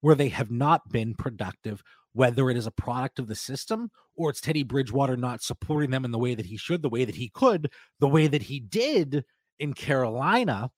where 0.00 0.14
they 0.14 0.28
have 0.28 0.50
not 0.50 0.88
been 0.90 1.14
productive, 1.14 1.82
whether 2.12 2.48
it 2.50 2.56
is 2.56 2.66
a 2.66 2.72
product 2.72 3.18
of 3.18 3.26
the 3.26 3.34
system 3.34 3.90
or 4.16 4.30
it's 4.30 4.40
Teddy 4.40 4.62
Bridgewater 4.62 5.16
not 5.16 5.42
supporting 5.42 5.90
them 5.90 6.04
in 6.04 6.10
the 6.10 6.18
way 6.18 6.34
that 6.34 6.46
he 6.46 6.56
should, 6.56 6.82
the 6.82 6.88
way 6.88 7.04
that 7.04 7.14
he 7.14 7.28
could, 7.28 7.70
the 8.00 8.08
way 8.08 8.26
that 8.26 8.42
he 8.42 8.60
did 8.60 9.24
in 9.58 9.72
Carolina 9.72 10.70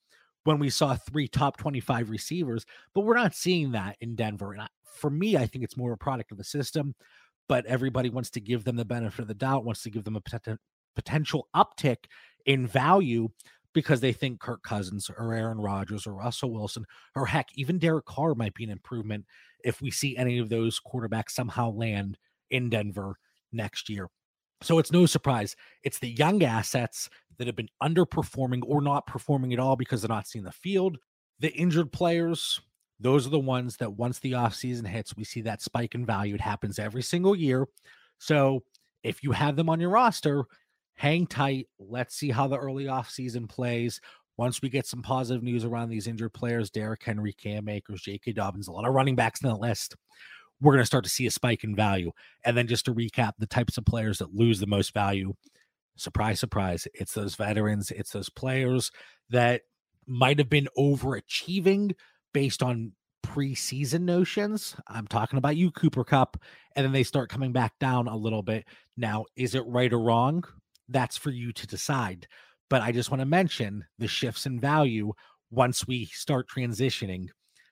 when 0.45 0.59
we 0.59 0.71
saw 0.71 0.95
three 0.95 1.28
top 1.28 1.57
25 1.57 2.11
receivers. 2.11 2.64
But 2.95 3.02
we're 3.02 3.14
not 3.14 3.35
seeing 3.35 3.73
that 3.73 3.97
in 4.00 4.14
Denver. 4.14 4.52
And 4.52 4.68
for 4.85 5.11
me, 5.11 5.37
I 5.37 5.47
think 5.47 5.64
it's 5.64 5.76
more 5.76 5.92
a 5.92 5.99
product 5.99 6.33
of 6.33 6.38
the 6.38 6.45
system, 6.45 6.95
but 7.49 7.66
everybody 7.66 8.11
wants 8.11 8.30
to 8.30 8.40
give 8.40 8.64
them 8.64 8.76
the 8.76 8.85
benefit 8.85 9.23
of 9.23 9.28
the 9.28 9.35
doubt, 9.35 9.64
wants 9.64 9.83
to 9.83 9.90
give 9.90 10.04
them 10.04 10.16
a 10.16 10.59
potential 10.95 11.49
uptick 11.54 12.04
in 12.47 12.66
value 12.66 13.28
because 13.75 14.00
they 14.00 14.12
think 14.12 14.40
Kirk 14.40 14.62
Cousins 14.62 15.11
or 15.11 15.35
Aaron 15.35 15.61
Rodgers 15.61 16.07
or 16.07 16.14
Russell 16.14 16.50
Wilson 16.50 16.85
or 17.14 17.26
heck, 17.26 17.49
even 17.54 17.78
Derek 17.78 18.07
Carr 18.07 18.35
might 18.35 18.54
be 18.54 18.64
an 18.64 18.71
improvement 18.71 19.25
if 19.62 19.80
we 19.83 19.90
see 19.90 20.16
any 20.16 20.38
of 20.38 20.49
those 20.49 20.80
quarterbacks 20.80 21.30
somehow 21.30 21.71
land 21.71 22.18
in 22.50 22.71
Denver 22.71 23.18
next 23.52 23.88
year. 23.88 24.09
So 24.62 24.78
it's 24.78 24.93
no 24.93 25.07
surprise. 25.07 25.55
It's 25.85 25.99
the 25.99 26.11
young 26.11 26.43
assets 26.43 27.09
that 27.38 27.47
have 27.47 27.57
been 27.57 27.69
underperforming 27.83 28.62
or 28.67 28.81
not 28.81 29.07
performing 29.07 29.52
at 29.52 29.61
all 29.61 29.76
because 29.76 30.02
they're 30.02 30.09
not 30.09 30.26
seeing 30.26 30.45
the 30.45 30.52
field. 30.52 30.99
The 31.38 31.52
injured 31.52 31.93
players, 31.93 32.61
those 32.99 33.26
are 33.26 33.31
the 33.31 33.38
ones 33.38 33.76
that 33.76 33.93
once 33.93 34.19
the 34.19 34.33
offseason 34.33 34.87
hits, 34.87 35.17
we 35.17 35.23
see 35.23 35.40
that 35.43 35.62
spike 35.62 35.95
in 35.95 36.05
value. 36.05 36.35
It 36.35 36.40
happens 36.40 36.78
every 36.81 37.02
single 37.02 37.37
year. 37.37 37.67
So 38.19 38.64
if 39.05 39.23
you 39.23 39.31
have 39.31 39.55
them 39.55 39.69
on 39.69 39.78
your 39.78 39.90
roster, 39.90 40.45
hang 40.97 41.26
tight. 41.28 41.69
Let's 41.78 42.17
see 42.17 42.31
how 42.31 42.49
the 42.49 42.59
early 42.59 42.87
offseason 42.87 43.49
plays. 43.49 44.00
Once 44.37 44.62
we 44.62 44.69
get 44.69 44.87
some 44.87 45.02
positive 45.02 45.43
news 45.43 45.64
around 45.64 45.88
these 45.88 46.07
injured 46.07 46.33
players, 46.33 46.71
Derrick 46.71 47.02
Henry, 47.02 47.33
Cam 47.33 47.69
Akers, 47.69 48.02
J.K. 48.02 48.33
Dobbins, 48.33 48.69
a 48.69 48.73
lot 48.73 48.87
of 48.87 48.95
running 48.95 49.17
backs 49.17 49.43
in 49.43 49.49
the 49.49 49.57
list, 49.57 49.97
we're 50.61 50.73
going 50.73 50.83
to 50.83 50.87
start 50.87 51.05
to 51.05 51.11
see 51.11 51.27
a 51.27 51.31
spike 51.31 51.65
in 51.65 51.75
value. 51.75 52.12
And 52.45 52.57
then 52.57 52.67
just 52.67 52.85
to 52.87 52.95
recap 52.95 53.33
the 53.38 53.47
types 53.47 53.79
of 53.79 53.85
players 53.85 54.19
that 54.19 54.35
lose 54.35 54.61
the 54.61 54.67
most 54.67 54.93
value, 54.93 55.35
surprise, 55.97 56.41
surprise, 56.41 56.87
it's 56.95 57.12
those 57.12 57.35
veterans, 57.35 57.91
it's 57.91 58.11
those 58.11 58.29
players 58.29 58.91
that 59.31 59.62
might 60.07 60.38
have 60.38 60.49
been 60.50 60.69
overachieving 60.77 61.95
based 62.33 62.62
on 62.62 62.93
preseason 63.25 64.03
notions. 64.03 64.75
I'm 64.88 65.07
talking 65.07 65.38
about 65.38 65.57
you, 65.57 65.71
Cooper 65.71 66.05
Kupp. 66.05 66.37
and 66.75 66.85
then 66.85 66.93
they 66.93 67.03
start 67.03 67.31
coming 67.31 67.53
back 67.53 67.79
down 67.79 68.09
a 68.09 68.17
little 68.17 68.43
bit. 68.43 68.65
Now, 68.97 69.27
is 69.37 69.55
it 69.55 69.67
right 69.67 69.93
or 69.93 70.00
wrong? 70.00 70.45
that's 70.88 71.17
for 71.17 71.31
you 71.31 71.53
to 71.53 71.67
decide. 71.67 72.27
But 72.71 72.83
I 72.83 72.93
just 72.93 73.11
want 73.11 73.21
to 73.21 73.27
mention 73.27 73.85
the 73.99 74.09
shifts 74.09 74.47
in 74.47 74.59
value 74.59 75.12
once 75.50 75.87
we 75.87 76.07
start 76.07 76.49
transitioning 76.49 77.29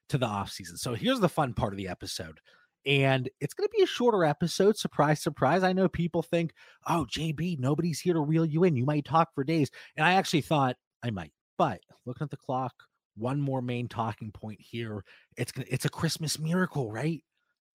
to 0.09 0.19
the 0.19 0.26
offseason. 0.26 0.76
So 0.76 0.95
here's 0.95 1.21
the 1.21 1.28
fun 1.28 1.55
part 1.55 1.73
of 1.73 1.76
the 1.76 1.88
episode. 1.88 2.38
And 2.87 3.28
it's 3.40 3.52
going 3.52 3.69
to 3.69 3.76
be 3.76 3.83
a 3.83 3.87
shorter 3.87 4.25
episode. 4.25 4.76
Surprise, 4.76 5.21
surprise. 5.21 5.64
I 5.64 5.73
know 5.73 5.88
people 5.88 6.23
think, 6.23 6.52
oh, 6.87 7.07
JB, 7.11 7.59
nobody's 7.59 7.99
here 7.99 8.14
to 8.14 8.21
reel 8.21 8.47
you 8.47 8.62
in. 8.62 8.76
You 8.76 8.85
might 8.85 9.05
talk 9.05 9.35
for 9.35 9.43
days. 9.43 9.71
And 9.97 10.07
I 10.07 10.14
actually 10.14 10.43
thought 10.43 10.76
I 11.02 11.11
might. 11.11 11.33
But 11.59 11.81
looking 12.05 12.25
at 12.25 12.31
the 12.31 12.37
clock, 12.37 12.75
one 13.16 13.40
more 13.40 13.61
main 13.61 13.88
talking 13.88 14.31
point 14.31 14.61
here. 14.61 15.05
It's 15.37 15.52
it's 15.57 15.85
a 15.85 15.90
Christmas 15.90 16.38
miracle, 16.38 16.93
right? 16.93 17.23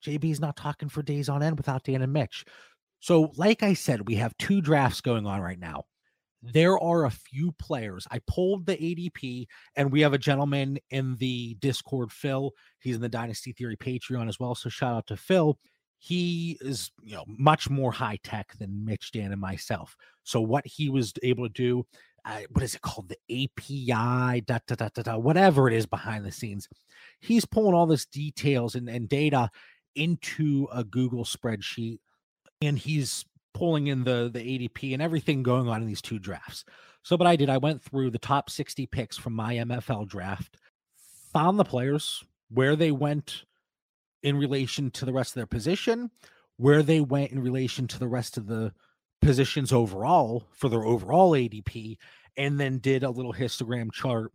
JB's 0.06 0.40
not 0.40 0.56
talking 0.56 0.90
for 0.90 1.02
days 1.02 1.30
on 1.30 1.44
end 1.44 1.58
without 1.58 1.84
Dan 1.84 2.02
and 2.02 2.14
Mitch. 2.14 2.46
So, 3.00 3.32
like 3.36 3.64
I 3.64 3.74
said, 3.74 4.08
we 4.08 4.16
have 4.16 4.38
two 4.38 4.62
drafts 4.62 5.02
going 5.02 5.26
on 5.26 5.42
right 5.42 5.60
now. 5.60 5.86
There 6.42 6.80
are 6.80 7.06
a 7.06 7.12
few 7.12 7.52
players. 7.54 8.08
I 8.10 8.20
pulled 8.28 8.66
the 8.66 8.76
ADP, 8.76 9.48
and 9.76 9.92
we 9.92 10.02
have 10.02 10.14
a 10.14 10.18
gentleman 10.18 10.80
in 10.90 11.16
the 11.18 11.56
Discord, 11.60 12.12
Phil. 12.12 12.52
He's 12.80 12.96
in 12.96 13.02
the 13.02 13.10
Dynasty 13.10 13.54
Theory 13.54 13.78
Patreon 13.78 14.28
as 14.28 14.40
well. 14.40 14.56
So, 14.56 14.70
shout 14.70 14.96
out 14.96 15.08
to 15.08 15.18
Phil. 15.18 15.60
He 16.00 16.58
is, 16.62 16.92
you 17.04 17.16
know, 17.16 17.26
much 17.28 17.70
more 17.70 17.92
high 17.92 18.18
tech 18.24 18.58
than 18.58 18.84
Mitch, 18.84 19.12
Dan, 19.12 19.32
and 19.32 19.40
myself. 19.40 19.96
So, 20.24 20.42
what 20.42 20.66
he 20.66 20.90
was 20.90 21.14
able 21.22 21.48
to 21.48 21.54
do, 21.54 21.86
uh, 22.26 22.42
what 22.50 22.64
is 22.64 22.74
it 22.74 22.82
called? 22.82 23.10
The 23.10 23.46
API, 23.46 24.42
da, 24.42 24.60
da, 24.66 24.76
da, 24.76 24.90
da, 24.96 25.02
da, 25.04 25.18
whatever 25.18 25.68
it 25.68 25.76
is 25.76 25.86
behind 25.86 26.26
the 26.26 26.32
scenes. 26.32 26.68
He's 27.20 27.46
pulling 27.46 27.76
all 27.76 27.86
this 27.86 28.08
details 28.08 28.74
and, 28.74 28.90
and 28.90 29.08
data 29.08 29.52
into 29.96 30.68
a 30.74 30.84
Google 30.84 31.26
spreadsheet 31.26 32.00
and 32.62 32.78
he's 32.78 33.26
pulling 33.54 33.88
in 33.88 34.04
the 34.04 34.30
the 34.34 34.40
ADP 34.40 34.94
and 34.94 35.02
everything 35.02 35.44
going 35.44 35.68
on 35.68 35.82
in 35.82 35.88
these 35.88 36.02
two 36.02 36.20
drafts. 36.20 36.66
So 37.04 37.16
what 37.16 37.28
I 37.28 37.36
did, 37.36 37.50
I 37.50 37.58
went 37.58 37.82
through 37.82 38.12
the 38.12 38.20
top 38.20 38.50
60 38.50 38.86
picks 38.88 39.18
from 39.18 39.34
my 39.34 39.56
MFL 39.56 40.08
draft, 40.08 40.58
found 41.34 41.58
the 41.58 41.64
players 41.64 42.24
where 42.50 42.76
they 42.76 42.92
went 42.92 43.44
in 44.24 44.38
relation 44.38 44.92
to 44.92 45.06
the 45.06 45.14
rest 45.14 45.32
of 45.32 45.36
their 45.36 45.48
position, 45.48 46.12
where 46.58 46.84
they 46.84 47.02
went 47.02 47.32
in 47.32 47.42
relation 47.42 47.88
to 47.88 47.98
the 48.00 48.08
rest 48.08 48.38
of 48.38 48.46
the 48.46 48.72
positions 49.22 49.74
overall 49.74 50.48
for 50.52 50.70
their 50.70 50.84
overall 50.84 51.32
ADP, 51.32 51.98
and 52.38 52.60
then 52.60 52.78
did 52.78 53.04
a 53.04 53.10
little 53.10 53.34
histogram 53.34 53.92
chart, 53.92 54.32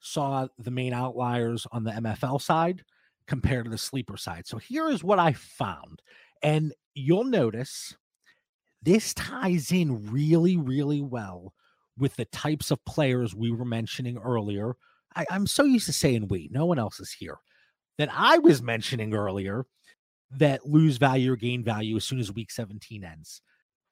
saw 0.00 0.48
the 0.58 0.70
main 0.70 0.92
outliers 0.92 1.66
on 1.70 1.84
the 1.84 1.92
MFL 1.92 2.40
side 2.40 2.82
compared 3.28 3.64
to 3.64 3.70
the 3.70 3.78
sleeper 3.78 4.16
side. 4.16 4.46
So 4.46 4.58
here 4.58 4.88
is 4.88 5.04
what 5.04 5.18
I 5.18 5.32
found. 5.34 6.02
And 6.42 6.72
you'll 6.94 7.24
notice 7.24 7.96
this 8.82 9.14
ties 9.14 9.72
in 9.72 10.10
really, 10.10 10.56
really 10.56 11.00
well 11.00 11.52
with 11.96 12.14
the 12.16 12.24
types 12.26 12.70
of 12.70 12.84
players 12.84 13.34
we 13.34 13.50
were 13.50 13.64
mentioning 13.64 14.18
earlier. 14.18 14.76
I, 15.16 15.26
am 15.30 15.46
so 15.46 15.64
used 15.64 15.86
to 15.86 15.92
saying 15.92 16.28
we, 16.28 16.48
no 16.52 16.66
one 16.66 16.78
else 16.78 17.00
is 17.00 17.12
here. 17.12 17.38
That 17.98 18.10
I 18.12 18.38
was 18.38 18.62
mentioning 18.62 19.14
earlier 19.14 19.66
that 20.30 20.66
lose 20.66 20.98
value 20.98 21.32
or 21.32 21.36
gain 21.36 21.64
value 21.64 21.96
as 21.96 22.04
soon 22.04 22.20
as 22.20 22.32
week 22.32 22.50
17 22.50 23.02
ends. 23.02 23.40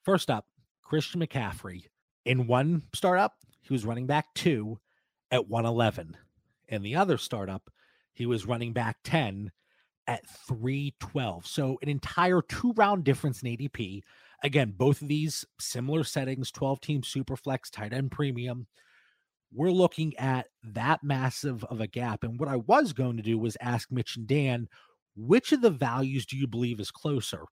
First 0.05 0.31
up, 0.31 0.47
Christian 0.83 1.21
McCaffrey. 1.21 1.83
In 2.25 2.47
one 2.47 2.83
startup, 2.95 3.33
he 3.63 3.73
was 3.73 3.85
running 3.85 4.07
back 4.07 4.27
two 4.35 4.79
at 5.31 5.49
111. 5.49 6.17
In 6.69 6.83
the 6.83 6.97
other 6.97 7.19
startup, 7.19 7.69
he 8.13 8.27
was 8.27 8.47
running 8.47 8.73
back 8.73 8.97
10 9.05 9.51
at 10.07 10.27
312. 10.49 11.47
So 11.47 11.79
an 11.83 11.89
entire 11.89 12.43
two 12.43 12.73
round 12.77 13.05
difference 13.05 13.43
in 13.43 13.51
ADP. 13.51 14.03
Again, 14.43 14.75
both 14.77 15.03
of 15.03 15.09
these 15.09 15.45
similar 15.59 16.05
settings 16.05 16.51
12 16.51 16.81
team 16.81 17.03
super 17.03 17.37
flex, 17.37 17.71
tight 17.71 17.93
end 17.93 18.11
premium. 18.11 18.67
We're 19.53 19.71
looking 19.71 20.17
at 20.19 20.49
that 20.65 21.03
massive 21.03 21.65
of 21.65 21.81
a 21.81 21.87
gap. 21.87 22.25
And 22.25 22.39
what 22.39 22.49
I 22.49 22.57
was 22.57 22.93
going 22.93 23.17
to 23.17 23.23
do 23.23 23.39
was 23.39 23.57
ask 23.61 23.91
Mitch 23.91 24.17
and 24.17 24.27
Dan, 24.27 24.69
which 25.17 25.53
of 25.53 25.63
the 25.63 25.71
values 25.71 26.27
do 26.27 26.37
you 26.37 26.47
believe 26.47 26.81
is 26.81 26.91
closer? 26.91 27.45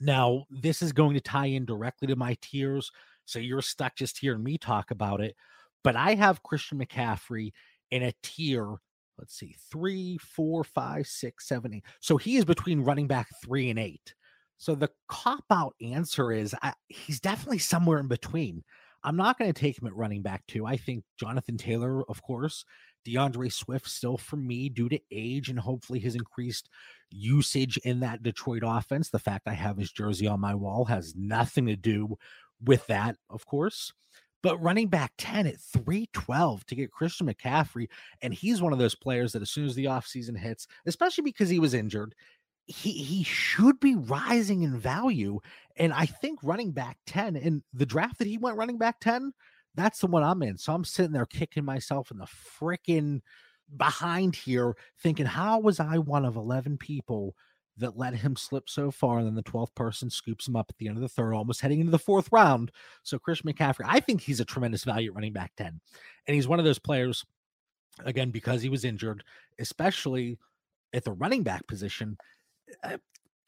Now, 0.00 0.44
this 0.50 0.82
is 0.82 0.92
going 0.92 1.14
to 1.14 1.20
tie 1.20 1.46
in 1.46 1.64
directly 1.64 2.08
to 2.08 2.16
my 2.16 2.36
tiers. 2.40 2.90
So 3.24 3.38
you're 3.38 3.62
stuck 3.62 3.96
just 3.96 4.18
hearing 4.18 4.42
me 4.42 4.58
talk 4.58 4.90
about 4.90 5.20
it. 5.20 5.36
But 5.84 5.94
I 5.94 6.14
have 6.14 6.42
Christian 6.42 6.78
McCaffrey 6.78 7.52
in 7.90 8.02
a 8.02 8.12
tier 8.22 8.76
let's 9.18 9.34
see, 9.34 9.56
three, 9.70 10.18
four, 10.18 10.64
five, 10.64 11.06
six, 11.06 11.48
seven, 11.48 11.74
eight. 11.74 11.84
So 12.00 12.16
he 12.16 12.36
is 12.36 12.44
between 12.44 12.82
running 12.82 13.06
back 13.06 13.28
three 13.42 13.70
and 13.70 13.78
eight. 13.78 14.14
So 14.58 14.74
the 14.74 14.90
cop 15.08 15.44
out 15.50 15.74
answer 15.80 16.32
is 16.32 16.54
I, 16.62 16.72
he's 16.88 17.20
definitely 17.20 17.58
somewhere 17.58 17.98
in 17.98 18.08
between. 18.08 18.64
I'm 19.04 19.16
not 19.16 19.38
going 19.38 19.52
to 19.52 19.58
take 19.60 19.80
him 19.80 19.86
at 19.86 19.94
running 19.94 20.22
back 20.22 20.42
two. 20.48 20.66
I 20.66 20.76
think 20.76 21.04
Jonathan 21.18 21.56
Taylor, 21.56 22.02
of 22.10 22.22
course, 22.22 22.64
D'Andre 23.04 23.48
Swift, 23.48 23.88
still 23.88 24.16
for 24.16 24.36
me 24.36 24.68
due 24.68 24.88
to 24.88 24.98
age 25.12 25.48
and 25.48 25.58
hopefully 25.58 26.00
his 26.00 26.16
increased 26.16 26.68
usage 27.10 27.76
in 27.78 28.00
that 28.00 28.22
Detroit 28.22 28.62
offense. 28.64 29.08
The 29.08 29.18
fact 29.18 29.46
I 29.46 29.52
have 29.52 29.76
his 29.76 29.92
jersey 29.92 30.26
on 30.26 30.40
my 30.40 30.54
wall 30.54 30.86
has 30.86 31.14
nothing 31.14 31.66
to 31.66 31.76
do 31.76 32.16
with 32.64 32.86
that, 32.88 33.16
of 33.30 33.46
course. 33.46 33.92
But 34.42 34.62
running 34.62 34.88
back 34.88 35.12
10 35.18 35.46
at 35.46 35.60
312 35.60 36.66
to 36.66 36.74
get 36.74 36.92
Christian 36.92 37.26
McCaffrey. 37.26 37.88
And 38.22 38.34
he's 38.34 38.60
one 38.60 38.72
of 38.72 38.78
those 38.78 38.94
players 38.94 39.32
that 39.32 39.42
as 39.42 39.50
soon 39.50 39.66
as 39.66 39.74
the 39.74 39.86
offseason 39.86 40.36
hits, 40.36 40.66
especially 40.86 41.22
because 41.22 41.48
he 41.48 41.58
was 41.58 41.74
injured, 41.74 42.14
he 42.66 42.92
he 42.92 43.22
should 43.22 43.80
be 43.80 43.94
rising 43.94 44.62
in 44.62 44.78
value. 44.78 45.40
And 45.76 45.92
I 45.92 46.06
think 46.06 46.40
running 46.42 46.72
back 46.72 46.98
10 47.06 47.36
in 47.36 47.62
the 47.72 47.86
draft 47.86 48.18
that 48.18 48.26
he 48.26 48.38
went 48.38 48.56
running 48.56 48.78
back 48.78 49.00
10, 49.00 49.32
that's 49.74 50.00
the 50.00 50.06
one 50.06 50.22
I'm 50.22 50.42
in. 50.42 50.58
So 50.58 50.72
I'm 50.72 50.84
sitting 50.84 51.12
there 51.12 51.26
kicking 51.26 51.64
myself 51.64 52.10
in 52.10 52.18
the 52.18 52.26
freaking 52.26 53.20
behind 53.76 54.36
here, 54.36 54.74
thinking, 55.02 55.26
how 55.26 55.60
was 55.60 55.80
I 55.80 55.98
one 55.98 56.24
of 56.24 56.36
11 56.36 56.78
people 56.78 57.34
that 57.78 57.96
let 57.96 58.14
him 58.14 58.36
slip 58.36 58.68
so 58.68 58.90
far. 58.90 59.18
And 59.18 59.26
then 59.26 59.34
the 59.34 59.42
12th 59.42 59.74
person 59.74 60.10
scoops 60.10 60.48
him 60.48 60.56
up 60.56 60.66
at 60.70 60.78
the 60.78 60.88
end 60.88 60.96
of 60.96 61.02
the 61.02 61.08
third, 61.08 61.34
almost 61.34 61.60
heading 61.60 61.80
into 61.80 61.90
the 61.90 61.98
fourth 61.98 62.28
round. 62.32 62.70
So 63.02 63.18
Chris 63.18 63.42
McCaffrey, 63.42 63.84
I 63.86 64.00
think 64.00 64.20
he's 64.20 64.40
a 64.40 64.44
tremendous 64.44 64.84
value 64.84 65.12
running 65.12 65.32
back 65.32 65.52
10. 65.56 65.80
And 66.26 66.34
he's 66.34 66.48
one 66.48 66.58
of 66.58 66.64
those 66.64 66.78
players, 66.78 67.24
again, 68.04 68.30
because 68.30 68.62
he 68.62 68.68
was 68.68 68.84
injured, 68.84 69.24
especially 69.58 70.38
at 70.94 71.04
the 71.04 71.12
running 71.12 71.42
back 71.42 71.66
position, 71.66 72.16
uh, 72.82 72.98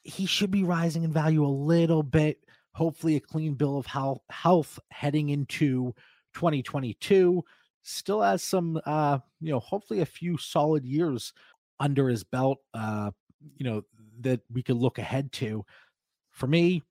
he 0.02 0.26
should 0.26 0.50
be 0.50 0.64
rising 0.64 1.02
in 1.02 1.12
value 1.12 1.44
a 1.44 1.48
little 1.48 2.02
bit. 2.02 2.38
Hopefully, 2.72 3.16
a 3.16 3.20
clean 3.20 3.54
bill 3.54 3.76
of 3.76 3.86
health 4.30 4.78
heading 4.90 5.30
into 5.30 5.94
2022. 6.34 7.44
Still 7.82 8.22
has 8.22 8.42
some, 8.42 8.80
uh, 8.86 9.18
you 9.40 9.50
know, 9.50 9.60
hopefully 9.60 10.00
a 10.00 10.06
few 10.06 10.36
solid 10.36 10.84
years 10.84 11.32
under 11.80 12.08
his 12.08 12.24
belt. 12.24 12.58
Uh, 12.74 13.10
you 13.56 13.64
know, 13.64 13.82
that 14.20 14.40
we 14.52 14.62
could 14.62 14.76
look 14.76 14.98
ahead 14.98 15.32
to. 15.32 15.64
For 16.30 16.46
me, 16.46 16.82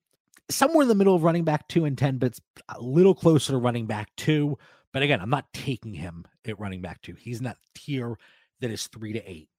somewhere 0.49 0.83
in 0.83 0.87
the 0.87 0.95
middle 0.95 1.15
of 1.15 1.23
running 1.23 1.43
back 1.43 1.67
two 1.67 1.85
and 1.85 1.97
10, 1.97 2.17
but 2.17 2.27
it's 2.27 2.41
a 2.69 2.81
little 2.81 3.15
closer 3.15 3.53
to 3.53 3.57
running 3.57 3.85
back 3.85 4.09
two. 4.15 4.57
But 4.93 5.03
again, 5.03 5.21
I'm 5.21 5.29
not 5.29 5.51
taking 5.53 5.93
him 5.93 6.25
at 6.45 6.59
running 6.59 6.81
back 6.81 7.01
two. 7.01 7.15
He's 7.15 7.39
that 7.41 7.57
tier 7.75 8.17
that 8.61 8.71
is 8.71 8.87
three 8.87 9.13
to 9.13 9.29
eight. 9.29 9.49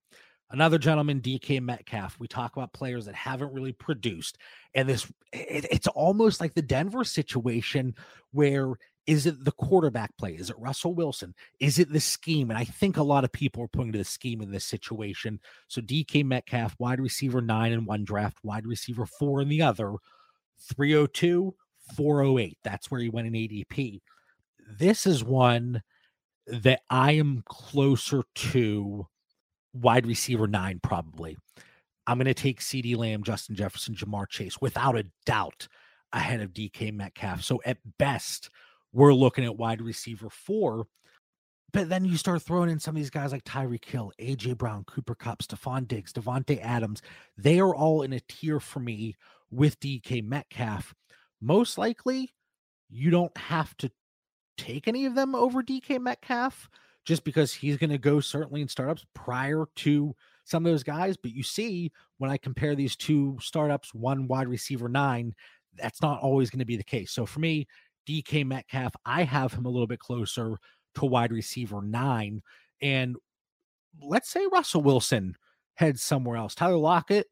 Another 0.51 0.79
gentleman, 0.79 1.21
DK 1.21 1.61
Metcalf. 1.61 2.19
We 2.19 2.27
talk 2.27 2.55
about 2.55 2.73
players 2.73 3.05
that 3.05 3.13
haven't 3.13 3.53
really 3.53 3.71
produced. 3.71 4.39
And 4.73 4.89
this, 4.89 5.05
it, 5.31 5.67
it's 5.69 5.87
almost 5.87 6.41
like 6.41 6.55
the 6.55 6.61
Denver 6.61 7.03
situation 7.03 7.95
where 8.31 8.73
is 9.05 9.25
it 9.25 9.43
the 9.43 9.51
quarterback 9.51 10.15
play? 10.17 10.33
Is 10.33 10.49
it 10.49 10.59
Russell 10.59 10.93
Wilson? 10.93 11.33
Is 11.59 11.79
it 11.79 11.91
the 11.91 11.99
scheme? 11.99 12.49
And 12.49 12.57
I 12.57 12.63
think 12.63 12.97
a 12.97 13.03
lot 13.03 13.23
of 13.23 13.31
people 13.31 13.63
are 13.63 13.67
pointing 13.67 13.93
to 13.93 13.97
the 13.99 14.03
scheme 14.03 14.41
in 14.41 14.51
this 14.51 14.65
situation. 14.65 15.39
So 15.67 15.81
DK 15.81 16.23
Metcalf, 16.25 16.75
wide 16.79 16.99
receiver 16.99 17.41
nine 17.41 17.71
in 17.71 17.85
one 17.85 18.03
draft, 18.03 18.37
wide 18.43 18.67
receiver 18.67 19.05
four 19.05 19.41
in 19.41 19.49
the 19.49 19.61
other, 19.61 19.93
302, 20.75 21.55
408. 21.95 22.57
That's 22.63 22.91
where 22.91 23.01
he 23.01 23.09
went 23.09 23.27
in 23.27 23.33
ADP. 23.33 24.01
This 24.77 25.07
is 25.07 25.23
one 25.23 25.81
that 26.45 26.81
I 26.89 27.13
am 27.13 27.43
closer 27.47 28.23
to 28.35 29.07
wide 29.73 30.05
receiver 30.05 30.47
nine, 30.47 30.79
probably. 30.81 31.37
I'm 32.07 32.17
going 32.17 32.25
to 32.25 32.33
take 32.33 32.59
CeeDee 32.59 32.97
Lamb, 32.97 33.23
Justin 33.23 33.55
Jefferson, 33.55 33.93
Ja'Marr 33.93 34.27
Chase 34.27 34.59
without 34.59 34.97
a 34.97 35.05
doubt 35.25 35.67
ahead 36.11 36.41
of 36.41 36.53
DK 36.53 36.91
Metcalf. 36.91 37.43
So 37.43 37.61
at 37.65 37.77
best, 37.99 38.49
we're 38.91 39.13
looking 39.13 39.45
at 39.45 39.57
wide 39.57 39.81
receiver 39.81 40.29
four. 40.29 40.87
But 41.71 41.87
then 41.87 42.03
you 42.03 42.17
start 42.17 42.41
throwing 42.41 42.71
in 42.71 42.79
some 42.79 42.95
of 42.95 42.99
these 42.99 43.11
guys 43.11 43.31
like 43.31 43.43
Tyreek 43.43 43.85
Hill, 43.85 44.11
AJ 44.19 44.57
Brown, 44.57 44.85
Cooper 44.85 45.13
Kupp, 45.13 45.43
Stefon 45.43 45.87
Diggs, 45.87 46.11
Davante 46.11 46.59
Adams. 46.63 47.03
They 47.37 47.59
are 47.59 47.75
all 47.75 48.01
in 48.01 48.11
a 48.13 48.19
tier 48.21 48.59
for 48.59 48.79
me 48.79 49.15
with 49.51 49.79
DK 49.79 50.23
Metcalf. 50.23 50.95
Most 51.39 51.77
likely, 51.77 52.31
you 52.89 53.11
don't 53.11 53.37
have 53.37 53.77
to 53.77 53.91
take 54.57 54.87
any 54.87 55.05
of 55.05 55.13
them 55.13 55.35
over 55.35 55.61
DK 55.61 56.01
Metcalf 56.01 56.69
just 57.09 57.23
because 57.23 57.51
he's 57.51 57.75
going 57.75 57.89
to 57.89 57.97
go 57.97 58.19
certainly 58.19 58.61
in 58.61 58.67
startups 58.67 59.03
prior 59.15 59.65
to 59.75 60.15
some 60.45 60.63
of 60.63 60.71
those 60.71 60.83
guys. 60.83 61.17
But 61.17 61.33
you 61.33 61.41
see, 61.41 61.91
when 62.19 62.29
I 62.29 62.37
compare 62.37 62.75
these 62.75 62.95
two 62.95 63.35
startups, 63.41 63.95
one 63.95 64.27
wide 64.27 64.47
receiver 64.47 64.87
nine, 64.87 65.33
that's 65.75 66.03
not 66.03 66.21
always 66.21 66.51
going 66.51 66.59
to 66.59 66.65
be 66.65 66.77
the 66.77 66.83
case. 66.83 67.11
So 67.11 67.25
for 67.25 67.39
me, 67.39 67.67
DK 68.07 68.45
Metcalf, 68.45 68.93
I 69.07 69.23
have 69.23 69.51
him 69.51 69.65
a 69.65 69.69
little 69.69 69.87
bit 69.87 69.97
closer 69.97 70.57
to 70.93 71.05
wide 71.05 71.31
receiver 71.31 71.81
nine. 71.81 72.43
And 72.79 73.15
let's 73.99 74.29
say 74.29 74.45
Russell 74.51 74.83
Wilson 74.83 75.35
heads 75.73 76.03
somewhere 76.03 76.37
else. 76.37 76.53
Tyler 76.53 76.77
Lockett, 76.77 77.25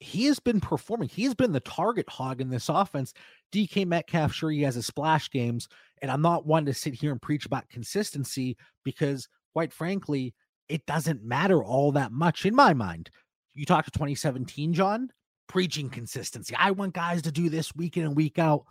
he 0.00 0.26
has 0.26 0.38
been 0.38 0.60
performing. 0.60 1.08
He 1.08 1.24
has 1.24 1.34
been 1.34 1.52
the 1.52 1.60
target 1.60 2.08
hog 2.08 2.40
in 2.40 2.50
this 2.50 2.68
offense. 2.68 3.12
DK 3.52 3.86
Metcalf, 3.86 4.32
sure, 4.32 4.50
he 4.50 4.62
has 4.62 4.76
his 4.76 4.86
splash 4.86 5.30
games. 5.30 5.68
And 6.00 6.10
I'm 6.10 6.22
not 6.22 6.46
one 6.46 6.66
to 6.66 6.74
sit 6.74 6.94
here 6.94 7.10
and 7.10 7.20
preach 7.20 7.46
about 7.46 7.68
consistency 7.68 8.56
because, 8.84 9.28
quite 9.52 9.72
frankly, 9.72 10.34
it 10.68 10.86
doesn't 10.86 11.24
matter 11.24 11.62
all 11.62 11.92
that 11.92 12.12
much 12.12 12.46
in 12.46 12.54
my 12.54 12.74
mind. 12.74 13.10
You 13.54 13.66
talk 13.66 13.84
to 13.86 13.90
2017, 13.90 14.72
John, 14.72 15.10
preaching 15.48 15.90
consistency. 15.90 16.54
I 16.56 16.70
want 16.70 16.94
guys 16.94 17.22
to 17.22 17.32
do 17.32 17.48
this 17.48 17.74
week 17.74 17.96
in 17.96 18.04
and 18.04 18.16
week 18.16 18.38
out. 18.38 18.64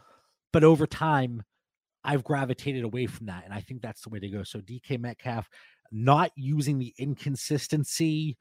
But 0.54 0.63
over 0.63 0.88
time, 0.88 1.44
I've 2.06 2.24
gravitated 2.24 2.86
away 2.86 3.08
from 3.08 3.26
that. 3.26 3.44
And 3.44 3.54
I 3.54 3.60
think 3.60 3.82
that's 3.82 4.02
the 4.02 4.10
way 4.10 4.20
to 4.20 4.30
go. 4.30 4.44
So 4.44 4.60
DK 4.60 4.98
Metcalf 4.98 5.50
not 5.92 6.32
using 6.36 6.80
the 6.80 6.94
inconsistency 6.98 8.38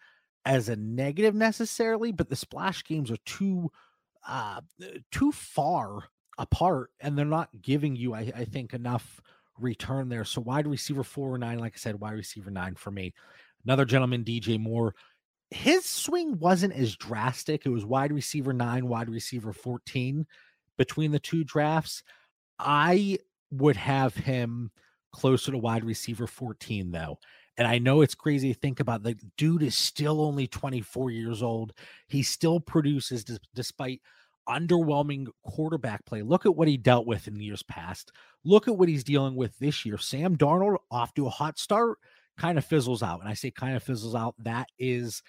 as 0.46 0.68
a 0.70 0.76
negative 0.76 1.35
necessarily, 1.35 2.12
but 2.12 2.30
the 2.30 2.37
splash 2.37 2.85
games 2.85 3.11
are 3.11 3.18
too 3.26 3.70
uh 4.26 4.61
too 5.11 5.30
far 5.32 6.04
apart 6.38 6.90
and 7.00 7.16
they're 7.16 7.24
not 7.24 7.50
giving 7.61 7.96
you, 7.96 8.14
I, 8.14 8.32
I 8.35 8.44
think, 8.44 8.72
enough 8.72 9.20
return 9.59 10.09
there. 10.09 10.24
So 10.24 10.40
wide 10.40 10.66
receiver 10.66 11.02
four 11.02 11.35
or 11.35 11.38
nine, 11.38 11.59
like 11.59 11.74
I 11.74 11.78
said, 11.78 12.00
wide 12.00 12.14
receiver 12.14 12.50
nine 12.50 12.74
for 12.74 12.90
me. 12.90 13.12
Another 13.64 13.85
gentleman, 13.85 14.24
DJ 14.24 14.61
Moore. 14.61 14.94
His 15.50 15.85
swing 15.85 16.38
wasn't 16.38 16.74
as 16.74 16.96
drastic. 16.96 17.66
It 17.66 17.70
was 17.70 17.85
wide 17.85 18.12
receiver 18.12 18.52
nine, 18.52 18.87
wide 18.88 19.09
receiver 19.09 19.52
14 19.52 20.26
between 20.76 21.11
the 21.11 21.18
two 21.18 21.44
drafts. 21.44 22.02
I 22.59 23.18
would 23.50 23.76
have 23.76 24.14
him 24.14 24.70
closer 25.12 25.52
to 25.52 25.59
wide 25.59 25.85
receiver 25.85 26.26
14, 26.26 26.90
though. 26.90 27.18
And 27.59 27.66
I 27.66 27.79
know 27.79 28.03
it's 28.03 28.14
crazy 28.14 28.53
to 28.53 28.59
think 28.59 28.81
about. 28.81 29.03
The 29.03 29.16
dude 29.37 29.62
is 29.62 29.77
still 29.77 30.21
only 30.21 30.47
24 30.47 31.11
years 31.11 31.42
old. 31.42 31.73
He 32.09 32.23
still 32.23 32.61
produces 32.61 33.25
d- 33.25 33.38
despite 33.55 34.03
underwhelming 34.49 35.27
quarterback 35.45 36.05
play. 36.05 36.23
Look 36.23 36.47
at 36.47 36.55
what 36.55 36.69
he 36.69 36.77
dealt 36.77 37.07
with 37.07 37.27
in 37.29 37.40
years 37.40 37.62
past. 37.62 38.12
Look 38.45 38.69
at 38.69 38.77
what 38.77 38.88
he's 38.88 39.05
dealing 39.05 39.35
with 39.35 39.59
this 39.59 39.85
year. 39.85 39.99
Sam 39.99 40.37
Darnold 40.37 40.77
off 40.90 41.14
to 41.14 41.27
a 41.27 41.31
hot 41.31 41.59
start, 41.59 41.99
kind 42.37 42.59
of 42.59 42.64
fizzles 42.64 43.03
out. 43.03 43.21
And 43.21 43.29
I 43.29 43.35
say 43.35 43.51
kind 43.51 43.77
of 43.77 43.83
fizzles 43.83 44.14
out. 44.14 44.35
That 44.38 44.69
is 44.79 45.23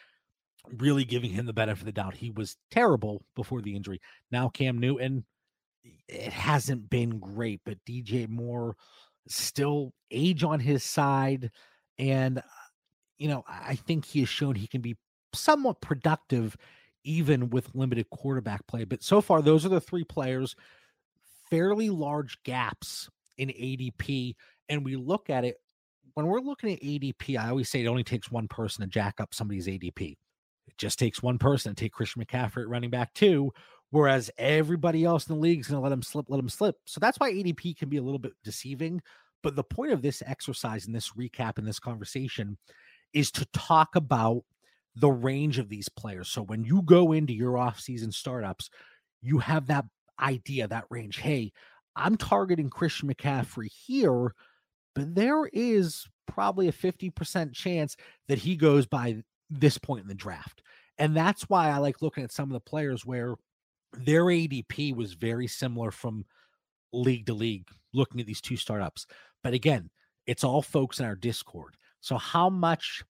really 0.78 1.06
giving 1.06 1.32
him 1.32 1.46
the 1.46 1.54
benefit 1.54 1.82
of 1.82 1.86
the 1.86 1.92
doubt. 1.92 2.16
He 2.16 2.30
was 2.30 2.58
terrible 2.72 3.24
before 3.36 3.62
the 3.62 3.76
injury. 3.76 4.02
Now 4.32 4.50
Cam 4.50 4.78
Newton, 4.78 5.26
it 6.08 6.34
hasn't 6.34 6.90
been 6.90 7.20
great, 7.20 7.62
but 7.66 7.78
DJ 7.88 8.28
Moore 8.28 8.76
still 9.28 9.94
age 10.12 10.44
on 10.44 10.60
his 10.60 10.84
side. 10.84 11.52
And, 12.00 12.40
uh, 12.40 12.42
you 13.18 13.28
know, 13.28 13.44
I 13.48 13.76
think 13.76 14.06
he 14.06 14.20
has 14.20 14.30
shown 14.30 14.56
he 14.56 14.68
can 14.68 14.82
be 14.82 14.96
somewhat 15.34 15.82
productive 15.82 16.56
even 17.04 17.50
with 17.50 17.74
limited 17.74 18.10
quarterback 18.10 18.66
play. 18.68 18.84
But 18.84 19.02
so 19.02 19.22
far, 19.22 19.42
those 19.42 19.66
are 19.66 19.70
the 19.70 19.82
three 19.82 20.04
players, 20.04 20.56
fairly 21.50 21.90
large 21.90 22.42
gaps 22.44 23.10
in 23.38 23.50
ADP. 23.50 24.36
And 24.70 24.84
we 24.84 24.98
look 24.98 25.30
at 25.30 25.46
it 25.46 25.58
when 26.18 26.26
we're 26.26 26.40
looking 26.40 26.74
at 26.74 26.82
ADP, 26.82 27.38
I 27.38 27.50
always 27.50 27.70
say 27.70 27.84
it 27.84 27.88
only 27.88 28.04
takes 28.04 28.32
one 28.32 28.48
person 28.48 28.82
to 28.82 28.88
jack 28.88 29.22
up 29.22 29.36
somebody's 29.36 29.68
ADP. 29.68 30.18
It 30.68 30.78
just 30.80 30.98
takes 30.98 31.22
one 31.22 31.38
person 31.38 31.76
to 31.76 31.80
take 31.80 31.94
Christian 31.94 32.26
McCaffrey 32.26 32.64
at 32.64 32.70
running 32.70 32.90
back 32.90 33.14
too, 33.14 33.54
whereas 33.92 34.32
everybody 34.40 35.06
else 35.06 35.28
in 35.30 35.36
the 35.36 35.42
league 35.42 35.60
is 35.60 35.68
going 35.68 35.78
to 35.78 35.84
let 35.84 35.92
him 35.92 36.02
slip, 36.02 36.26
let 36.28 36.40
him 36.40 36.50
slip. 36.50 36.76
So 36.86 37.00
that's 37.00 37.20
why 37.20 37.32
ADP 37.32 37.78
can 37.78 37.88
be 37.88 37.98
a 37.98 38.02
little 38.02 38.18
bit 38.18 38.32
deceiving. 38.44 39.00
But 39.44 39.56
the 39.56 39.64
point 39.64 39.92
of 39.92 40.02
this 40.02 40.24
exercise 40.26 40.86
and 40.86 40.96
this 40.96 41.12
recap 41.12 41.58
and 41.58 41.68
this 41.68 41.80
conversation 41.80 42.58
is 43.14 43.32
to 43.32 43.46
talk 43.54 43.96
about 43.96 44.44
the 44.96 45.10
range 45.10 45.60
of 45.60 45.70
these 45.70 45.90
players. 45.90 46.30
So 46.30 46.42
when 46.42 46.64
you 46.64 46.82
go 46.82 47.12
into 47.12 47.34
your 47.34 47.54
offseason 47.54 48.14
startups, 48.14 48.70
you 49.22 49.40
have 49.40 49.68
that 49.68 49.86
idea, 50.20 50.68
that 50.68 50.86
range. 50.90 51.18
Hey, 51.18 51.52
I'm 51.96 52.18
targeting 52.18 52.70
Christian 52.70 53.14
McCaffrey 53.14 53.70
here, 53.72 54.34
but 54.96 55.16
there 55.16 55.46
is 55.54 56.06
probably 56.28 56.68
a 56.68 56.74
50% 56.74 57.54
chance 57.54 57.96
that 58.28 58.40
he 58.40 58.56
goes 58.56 58.86
by 58.86 59.24
this 59.50 59.78
point 59.78 60.02
in 60.02 60.08
the 60.08 60.16
draft. 60.16 60.62
And 60.98 61.16
that's 61.16 61.44
why 61.44 61.70
I 61.70 61.78
like 61.78 62.02
looking 62.02 62.24
at 62.24 62.32
some 62.32 62.50
of 62.50 62.54
the 62.54 62.60
players 62.60 63.06
where 63.06 63.36
their 63.94 64.26
ADP 64.26 64.96
was 64.96 65.14
very 65.14 65.48
similar 65.48 65.92
from 65.92 66.26
league 66.92 67.28
to 67.28 67.34
league, 67.34 67.68
looking 67.94 68.20
at 68.20 68.28
these 68.28 68.42
two 68.42 68.58
startups. 68.58 69.06
But 69.44 69.54
again, 69.54 69.90
it's 70.26 70.44
all 70.44 70.62
folks 70.62 71.00
in 71.00 71.06
our 71.06 71.16
Discord. 71.16 71.76
So, 72.02 72.18
how 72.18 72.50
much 72.50 73.04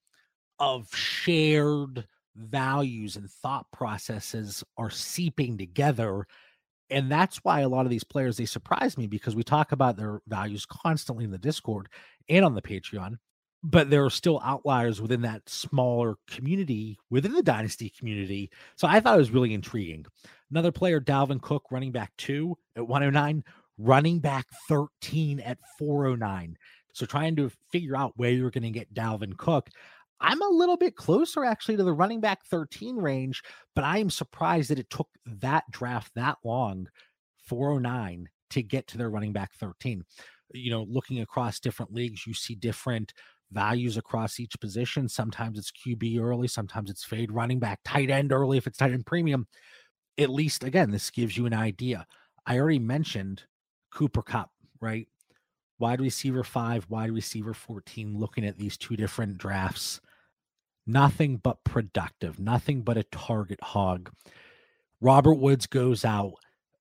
of 0.58 0.88
shared 0.94 2.06
values 2.36 3.16
and 3.16 3.30
thought 3.30 3.66
processes 3.72 4.64
are 4.76 4.90
seeping 4.90 5.58
together? 5.58 6.26
And 6.90 7.10
that's 7.10 7.38
why 7.44 7.60
a 7.60 7.68
lot 7.68 7.84
of 7.84 7.90
these 7.90 8.04
players 8.04 8.36
they 8.36 8.46
surprise 8.46 8.96
me 8.96 9.06
because 9.06 9.36
we 9.36 9.42
talk 9.42 9.72
about 9.72 9.96
their 9.96 10.22
values 10.26 10.64
constantly 10.64 11.24
in 11.24 11.30
the 11.30 11.38
Discord 11.38 11.88
and 12.28 12.44
on 12.44 12.54
the 12.54 12.62
Patreon, 12.62 13.16
but 13.62 13.90
there 13.90 14.04
are 14.04 14.10
still 14.10 14.40
outliers 14.42 15.00
within 15.00 15.22
that 15.22 15.48
smaller 15.48 16.14
community 16.28 16.98
within 17.10 17.32
the 17.32 17.42
dynasty 17.42 17.90
community. 17.90 18.50
So 18.76 18.88
I 18.88 19.00
thought 19.00 19.16
it 19.16 19.18
was 19.18 19.30
really 19.30 19.52
intriguing. 19.52 20.06
Another 20.50 20.72
player, 20.72 21.00
Dalvin 21.00 21.42
Cook, 21.42 21.64
running 21.70 21.92
back 21.92 22.12
two 22.16 22.56
at 22.74 22.86
109, 22.86 23.44
running 23.78 24.18
back 24.18 24.46
13 24.68 25.40
at 25.40 25.58
409. 25.78 26.56
So 26.92 27.06
trying 27.06 27.36
to 27.36 27.50
figure 27.70 27.96
out 27.96 28.12
where 28.16 28.30
you're 28.30 28.50
going 28.50 28.64
to 28.64 28.70
get 28.70 28.92
Dalvin 28.92 29.36
Cook. 29.36 29.68
I'm 30.20 30.42
a 30.42 30.48
little 30.48 30.76
bit 30.76 30.96
closer 30.96 31.44
actually 31.44 31.76
to 31.76 31.84
the 31.84 31.92
running 31.92 32.20
back 32.20 32.44
13 32.46 32.96
range, 32.96 33.42
but 33.76 33.84
I 33.84 33.98
am 33.98 34.10
surprised 34.10 34.70
that 34.70 34.80
it 34.80 34.90
took 34.90 35.08
that 35.24 35.64
draft 35.70 36.10
that 36.16 36.38
long, 36.44 36.88
409, 37.46 38.28
to 38.50 38.62
get 38.62 38.88
to 38.88 38.98
their 38.98 39.10
running 39.10 39.32
back 39.32 39.52
13. 39.54 40.04
You 40.54 40.70
know, 40.70 40.86
looking 40.88 41.20
across 41.20 41.60
different 41.60 41.92
leagues, 41.92 42.26
you 42.26 42.34
see 42.34 42.56
different 42.56 43.12
values 43.52 43.96
across 43.96 44.40
each 44.40 44.58
position. 44.60 45.08
Sometimes 45.08 45.58
it's 45.58 45.70
QB 45.70 46.20
early, 46.20 46.48
sometimes 46.48 46.90
it's 46.90 47.04
fade 47.04 47.30
running 47.30 47.60
back, 47.60 47.78
tight 47.84 48.10
end 48.10 48.32
early 48.32 48.58
if 48.58 48.66
it's 48.66 48.78
tight 48.78 48.92
end 48.92 49.06
premium. 49.06 49.46
At 50.18 50.30
least, 50.30 50.64
again, 50.64 50.90
this 50.90 51.10
gives 51.10 51.36
you 51.36 51.46
an 51.46 51.54
idea. 51.54 52.06
I 52.44 52.58
already 52.58 52.80
mentioned 52.80 53.44
Cooper 53.90 54.22
Kupp, 54.22 54.50
right? 54.80 55.08
Wide 55.78 56.00
receiver 56.00 56.42
five, 56.42 56.86
wide 56.88 57.12
receiver 57.12 57.54
14, 57.54 58.18
looking 58.18 58.44
at 58.44 58.58
these 58.58 58.76
two 58.76 58.96
different 58.96 59.38
drafts 59.38 60.00
nothing 60.88 61.36
but 61.36 61.62
productive, 61.62 62.40
nothing 62.40 62.80
but 62.82 62.96
a 62.96 63.04
target 63.04 63.60
hog. 63.62 64.10
Robert 65.00 65.34
Woods 65.34 65.66
goes 65.66 66.04
out. 66.04 66.32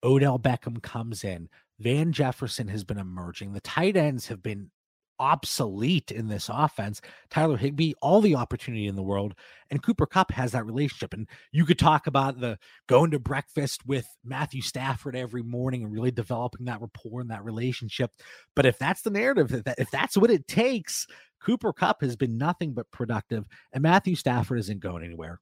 Odell 0.03 0.39
Beckham 0.39 0.81
comes 0.81 1.23
in. 1.23 1.49
Van 1.79 2.11
Jefferson 2.11 2.69
has 2.69 2.83
been 2.83 2.97
emerging. 2.97 3.53
The 3.53 3.61
tight 3.61 3.95
ends 3.95 4.27
have 4.27 4.41
been 4.41 4.71
obsolete 5.19 6.11
in 6.11 6.27
this 6.27 6.49
offense. 6.51 7.01
Tyler 7.29 7.57
Higbee, 7.57 7.93
all 8.01 8.21
the 8.21 8.35
opportunity 8.35 8.87
in 8.87 8.95
the 8.95 9.03
world. 9.03 9.33
And 9.69 9.83
Cooper 9.83 10.05
Kupp 10.05 10.31
has 10.31 10.51
that 10.51 10.65
relationship. 10.65 11.13
And 11.13 11.27
you 11.51 11.65
could 11.65 11.79
talk 11.79 12.07
about 12.07 12.39
the 12.39 12.57
going 12.87 13.11
to 13.11 13.19
breakfast 13.19 13.85
with 13.85 14.07
Matthew 14.23 14.61
Stafford 14.61 15.15
every 15.15 15.43
morning 15.43 15.83
and 15.83 15.91
really 15.91 16.11
developing 16.11 16.65
that 16.65 16.81
rapport 16.81 17.21
and 17.21 17.31
that 17.31 17.43
relationship. 17.43 18.11
But 18.55 18.65
if 18.65 18.77
that's 18.77 19.01
the 19.01 19.09
narrative, 19.09 19.63
if 19.77 19.91
that's 19.91 20.17
what 20.17 20.31
it 20.31 20.47
takes, 20.47 21.07
Cooper 21.41 21.73
Kupp 21.73 22.01
has 22.01 22.15
been 22.15 22.37
nothing 22.37 22.73
but 22.73 22.91
productive. 22.91 23.45
And 23.73 23.83
Matthew 23.83 24.15
Stafford 24.15 24.59
isn't 24.59 24.79
going 24.79 25.03
anywhere. 25.03 25.39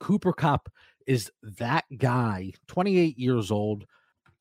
Cooper 0.00 0.32
Kupp 0.32 0.68
is 1.06 1.30
that 1.42 1.84
guy, 1.96 2.52
28 2.66 3.18
years 3.18 3.50
old, 3.50 3.84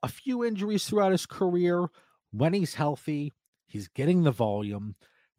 a 0.03 0.07
few 0.07 0.43
injuries 0.43 0.85
throughout 0.85 1.11
his 1.11 1.25
career. 1.25 1.87
When 2.31 2.53
he's 2.53 2.75
healthy, 2.75 3.33
He's 3.67 3.87
getting 3.87 4.23
the 4.23 4.31
volume. 4.31 4.95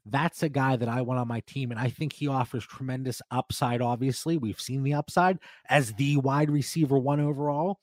That's 0.06 0.42
a 0.42 0.48
guy 0.48 0.76
that 0.76 0.88
I 0.88 1.02
want 1.02 1.20
on 1.20 1.28
my 1.28 1.40
team. 1.40 1.70
And 1.70 1.80
I 1.80 1.90
think 1.90 2.12
he 2.12 2.28
offers 2.28 2.64
tremendous 2.64 3.20
upside. 3.30 3.82
Obviously, 3.82 4.38
we've 4.38 4.60
seen 4.60 4.82
the 4.82 4.94
upside 4.94 5.38
as 5.68 5.92
the 5.94 6.16
wide 6.18 6.50
receiver 6.50 6.98
one 6.98 7.20
overall. 7.20 7.80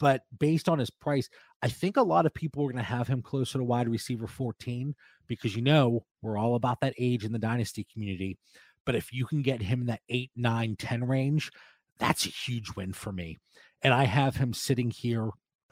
But 0.00 0.22
based 0.38 0.68
on 0.68 0.78
his 0.78 0.90
price, 0.90 1.28
I 1.62 1.68
think 1.68 1.96
a 1.96 2.02
lot 2.02 2.26
of 2.26 2.34
people 2.34 2.62
are 2.62 2.72
going 2.72 2.76
to 2.76 2.82
have 2.82 3.08
him 3.08 3.22
closer 3.22 3.58
to 3.58 3.64
wide 3.64 3.88
receiver 3.88 4.26
14 4.26 4.94
because 5.28 5.54
you 5.56 5.62
know 5.62 6.04
we're 6.20 6.36
all 6.36 6.56
about 6.56 6.80
that 6.80 6.94
age 6.98 7.24
in 7.24 7.32
the 7.32 7.38
dynasty 7.38 7.86
community. 7.90 8.38
But 8.84 8.96
if 8.96 9.12
you 9.12 9.24
can 9.24 9.42
get 9.42 9.62
him 9.62 9.82
in 9.82 9.86
that 9.86 10.02
8, 10.08 10.30
9, 10.36 10.76
10 10.76 11.04
range, 11.04 11.50
that's 11.98 12.26
a 12.26 12.30
huge 12.30 12.74
win 12.76 12.92
for 12.92 13.12
me. 13.12 13.38
And 13.82 13.94
I 13.94 14.04
have 14.04 14.36
him 14.36 14.52
sitting 14.52 14.90
here 14.90 15.30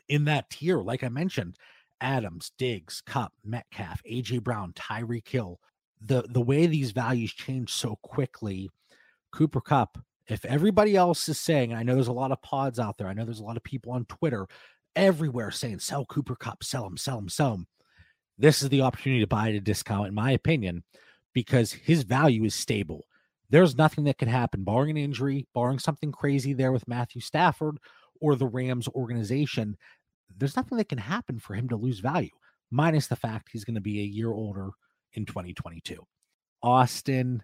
in 0.09 0.25
that 0.27 0.51
tier, 0.51 0.79
like 0.79 1.03
I 1.03 1.09
mentioned, 1.09 1.57
Adams, 2.03 2.53
Diggs, 2.59 3.03
Kupp, 3.07 3.33
Metcalf, 3.45 4.03
AJ 4.11 4.43
Brown, 4.43 4.73
Tyreek 4.75 5.29
Hill. 5.29 5.59
The 6.01 6.23
the 6.29 6.41
way 6.41 6.67
these 6.67 6.91
values 6.91 7.33
change 7.33 7.73
so 7.73 7.97
quickly, 8.03 8.69
Cooper 9.33 9.61
Kupp, 9.61 9.99
If 10.29 10.45
everybody 10.45 10.97
else 10.97 11.29
is 11.29 11.39
saying, 11.41 11.73
I 11.75 11.83
know 11.83 11.95
there's 11.95 12.09
a 12.09 12.13
lot 12.13 12.33
of 12.33 12.43
pods 12.43 12.79
out 12.79 12.97
there. 12.99 13.07
I 13.09 13.15
know 13.15 13.25
there's 13.25 13.41
a 13.41 13.45
lot 13.45 13.57
of 13.57 13.65
people 13.65 13.93
on 13.93 14.05
Twitter 14.07 14.47
everywhere 14.97 15.51
saying 15.51 15.79
sell 15.81 16.05
Cooper 16.05 16.37
Kupp, 16.37 16.63
sell 16.65 16.87
him, 16.87 16.97
sell 16.97 17.19
him, 17.19 17.29
sell 17.29 17.55
him. 17.55 17.67
This 18.39 18.63
is 18.63 18.69
the 18.69 18.81
opportunity 18.83 19.21
to 19.21 19.27
buy 19.27 19.49
at 19.51 19.55
a 19.55 19.61
discount, 19.61 20.09
in 20.09 20.15
my 20.15 20.33
opinion, 20.33 20.83
because 21.33 21.73
his 21.73 22.03
value 22.03 22.45
is 22.45 22.55
stable. 22.55 23.07
there's 23.51 23.77
nothing 23.77 24.05
that 24.05 24.19
could 24.19 24.29
happen, 24.29 24.65
barring 24.65 24.91
an 24.91 24.97
injury, 24.97 25.47
barring 25.55 25.79
something 25.79 26.11
crazy 26.11 26.55
there 26.55 26.73
with 26.73 26.89
Matthew 26.89 27.21
Stafford 27.21 27.79
or 28.21 28.35
the 28.35 28.47
Rams 28.47 28.89
organization. 28.89 29.77
There's 30.39 30.57
nothing 30.57 30.79
that 30.79 30.89
can 30.89 30.99
happen 30.99 31.39
for 31.39 31.55
him 31.55 31.69
to 31.69 31.77
lose 31.77 32.01
value, 32.01 32.31
minus 32.71 33.07
the 33.07 33.17
fact 33.17 33.51
he's 33.53 33.65
going 33.65 33.75
to 33.75 33.81
be 33.81 34.01
a 34.01 34.05
year 34.05 34.31
older 34.31 34.71
in 35.13 35.27
2022. 35.27 36.05
Austin 36.63 37.43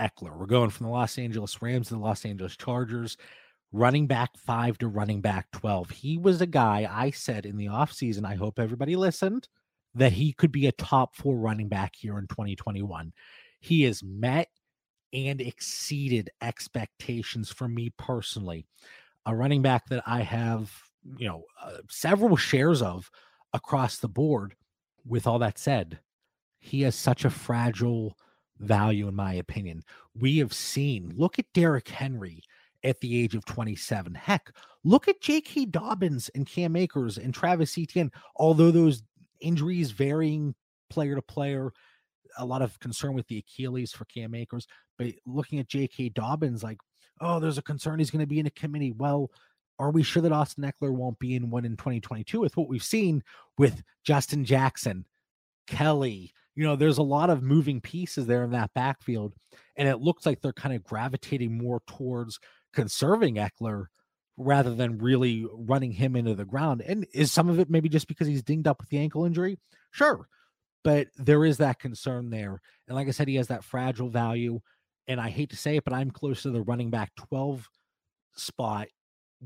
Ekeler. 0.00 0.36
We're 0.36 0.46
going 0.46 0.70
from 0.70 0.86
the 0.86 0.92
Los 0.92 1.18
Angeles 1.18 1.60
Rams 1.60 1.88
to 1.88 1.94
the 1.94 2.00
Los 2.00 2.24
Angeles 2.24 2.56
Chargers, 2.56 3.16
running 3.72 4.06
back 4.06 4.30
five 4.36 4.78
to 4.78 4.88
running 4.88 5.20
back 5.20 5.50
12. 5.52 5.90
He 5.90 6.18
was 6.18 6.40
a 6.40 6.46
guy 6.46 6.88
I 6.90 7.10
said 7.10 7.46
in 7.46 7.56
the 7.56 7.66
offseason, 7.66 8.24
I 8.24 8.34
hope 8.34 8.58
everybody 8.58 8.96
listened, 8.96 9.48
that 9.94 10.12
he 10.12 10.32
could 10.32 10.52
be 10.52 10.66
a 10.66 10.72
top 10.72 11.14
four 11.16 11.36
running 11.36 11.68
back 11.68 11.94
here 11.94 12.18
in 12.18 12.26
2021. 12.26 13.12
He 13.60 13.82
has 13.82 14.02
met 14.02 14.48
and 15.12 15.40
exceeded 15.40 16.30
expectations 16.40 17.50
for 17.50 17.68
me 17.68 17.92
personally. 17.98 18.66
A 19.26 19.36
running 19.36 19.62
back 19.62 19.86
that 19.88 20.02
I 20.06 20.22
have, 20.22 20.72
you 21.16 21.26
know, 21.26 21.44
uh, 21.62 21.78
several 21.88 22.36
shares 22.36 22.82
of 22.82 23.10
across 23.52 23.98
the 23.98 24.08
board. 24.08 24.54
With 25.04 25.26
all 25.26 25.40
that 25.40 25.58
said, 25.58 25.98
he 26.60 26.82
has 26.82 26.94
such 26.94 27.24
a 27.24 27.30
fragile 27.30 28.16
value, 28.60 29.08
in 29.08 29.16
my 29.16 29.34
opinion. 29.34 29.82
We 30.14 30.38
have 30.38 30.52
seen, 30.52 31.12
look 31.16 31.38
at 31.38 31.52
Derrick 31.52 31.88
Henry 31.88 32.42
at 32.84 33.00
the 33.00 33.20
age 33.20 33.34
of 33.34 33.44
27. 33.44 34.14
Heck, 34.14 34.52
look 34.84 35.08
at 35.08 35.20
J.K. 35.20 35.66
Dobbins 35.66 36.30
and 36.34 36.46
Cam 36.46 36.76
Akers 36.76 37.18
and 37.18 37.34
Travis 37.34 37.76
Etienne. 37.76 38.12
Although 38.36 38.70
those 38.70 39.02
injuries 39.40 39.90
varying 39.90 40.54
player 40.88 41.14
to 41.14 41.22
player, 41.22 41.72
a 42.38 42.44
lot 42.44 42.62
of 42.62 42.78
concern 42.80 43.14
with 43.14 43.26
the 43.28 43.38
Achilles 43.38 43.92
for 43.92 44.04
Cam 44.06 44.34
Akers. 44.34 44.66
But 44.98 45.08
looking 45.26 45.58
at 45.58 45.68
J.K. 45.68 46.10
Dobbins, 46.10 46.62
like, 46.62 46.78
oh, 47.20 47.40
there's 47.40 47.58
a 47.58 47.62
concern 47.62 47.98
he's 47.98 48.10
going 48.10 48.20
to 48.20 48.26
be 48.26 48.40
in 48.40 48.46
a 48.46 48.50
committee. 48.50 48.92
Well, 48.92 49.30
are 49.82 49.90
we 49.90 50.02
sure 50.02 50.22
that 50.22 50.32
Austin 50.32 50.64
Ekeler 50.64 50.92
won't 50.92 51.18
be 51.18 51.34
in 51.34 51.50
one 51.50 51.64
in 51.64 51.76
2022 51.76 52.40
with 52.40 52.56
what 52.56 52.68
we've 52.68 52.82
seen 52.82 53.22
with 53.58 53.82
Justin 54.04 54.44
Jackson, 54.44 55.04
Kelly? 55.66 56.32
you 56.54 56.64
know, 56.64 56.76
there's 56.76 56.98
a 56.98 57.02
lot 57.02 57.30
of 57.30 57.42
moving 57.42 57.80
pieces 57.80 58.26
there 58.26 58.44
in 58.44 58.50
that 58.50 58.74
backfield. 58.74 59.34
And 59.76 59.88
it 59.88 60.00
looks 60.00 60.26
like 60.26 60.40
they're 60.40 60.52
kind 60.52 60.74
of 60.74 60.84
gravitating 60.84 61.56
more 61.56 61.80
towards 61.86 62.38
conserving 62.74 63.36
Ekeler 63.36 63.86
rather 64.36 64.74
than 64.74 64.98
really 64.98 65.46
running 65.52 65.92
him 65.92 66.16
into 66.16 66.34
the 66.34 66.44
ground. 66.44 66.82
And 66.82 67.06
is 67.12 67.32
some 67.32 67.48
of 67.48 67.58
it 67.58 67.70
maybe 67.70 67.88
just 67.88 68.08
because 68.08 68.26
he's 68.26 68.42
dinged 68.42 68.66
up 68.66 68.80
with 68.80 68.90
the 68.90 68.98
ankle 68.98 69.24
injury? 69.24 69.58
Sure. 69.92 70.28
But 70.84 71.08
there 71.16 71.44
is 71.44 71.58
that 71.58 71.78
concern 71.78 72.30
there. 72.30 72.60
And 72.86 72.96
like 72.96 73.08
I 73.08 73.12
said, 73.12 73.28
he 73.28 73.36
has 73.36 73.48
that 73.48 73.64
fragile 73.64 74.08
value. 74.08 74.60
And 75.06 75.20
I 75.20 75.30
hate 75.30 75.50
to 75.50 75.56
say 75.56 75.76
it, 75.76 75.84
but 75.84 75.92
I'm 75.92 76.10
close 76.10 76.42
to 76.42 76.50
the 76.50 76.62
running 76.62 76.90
back 76.90 77.14
12 77.16 77.68
spot 78.34 78.88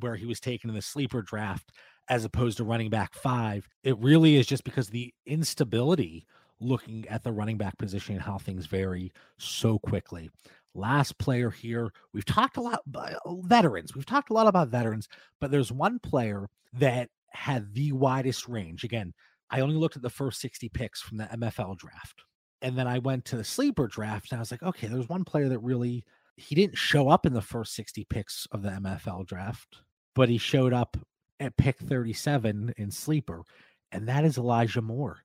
where 0.01 0.17
he 0.17 0.27
was 0.27 0.41
taken 0.41 0.71
in 0.71 0.77
the 0.77 0.83
sleeper 0.83 1.23
draft 1.23 1.73
as 2.09 2.25
opposed 2.25 2.57
to 2.59 2.65
running 2.65 2.91
back 2.91 3.15
five. 3.15 3.69
It 3.83 3.99
really 3.99 4.37
is 4.37 4.47
just 4.47 4.65
because 4.65 4.89
the 4.89 5.13
instability 5.27 6.27
looking 6.61 7.07
at 7.09 7.23
the 7.23 7.33
running 7.33 7.59
back 7.59 7.77
position 7.79 8.15
and 8.15 8.25
how 8.25 8.39
things 8.39 8.67
vary 8.67 9.13
so 9.39 9.79
quickly. 9.79 10.31
Last 10.75 11.19
player 11.19 11.51
here, 11.51 11.91
we've 12.13 12.25
talked 12.25 12.57
a 12.57 12.61
lot 12.61 12.81
about 12.87 13.15
uh, 13.25 13.35
veterans. 13.43 13.95
We've 13.95 14.07
talked 14.07 14.31
a 14.31 14.35
lot 14.35 14.47
about 14.47 14.69
veterans, 14.69 15.09
but 15.41 15.51
there's 15.51 15.73
one 15.73 15.99
player 15.99 16.49
that 16.75 17.09
had 17.31 17.75
the 17.75 17.93
widest 17.93 18.49
range. 18.49 18.85
Again, 18.85 19.13
I 19.51 19.61
only 19.61 19.77
looked 19.77 19.97
at 19.97 20.03
the 20.03 20.11
first 20.11 20.41
60 20.41 20.69
picks 20.71 21.01
from 21.01 21.19
the 21.19 21.25
MFL 21.25 21.77
draft. 21.79 22.23
And 22.63 22.77
then 22.77 22.87
I 22.87 22.99
went 22.99 23.25
to 23.27 23.37
the 23.37 23.45
sleeper 23.45 23.87
draft 23.87 24.33
and 24.33 24.39
I 24.39 24.41
was 24.41 24.51
like, 24.51 24.63
okay, 24.63 24.87
there's 24.87 25.09
one 25.09 25.25
player 25.25 25.49
that 25.49 25.59
really 25.59 26.05
he 26.37 26.55
didn't 26.55 26.77
show 26.77 27.09
up 27.09 27.27
in 27.27 27.33
the 27.33 27.43
first 27.43 27.75
60 27.75 28.05
picks 28.11 28.47
of 28.53 28.63
the 28.63 28.71
MFL 28.71 29.27
draft, 29.27 29.81
but 30.17 30.29
he 30.31 30.39
showed 30.39 30.73
up 30.73 30.97
at 31.39 31.57
pick 31.57 31.79
37 31.79 32.75
in 32.77 32.91
sleeper, 32.91 33.43
and 33.93 34.09
that 34.09 34.25
is 34.25 34.39
Elijah 34.39 34.83
Moore 34.83 35.19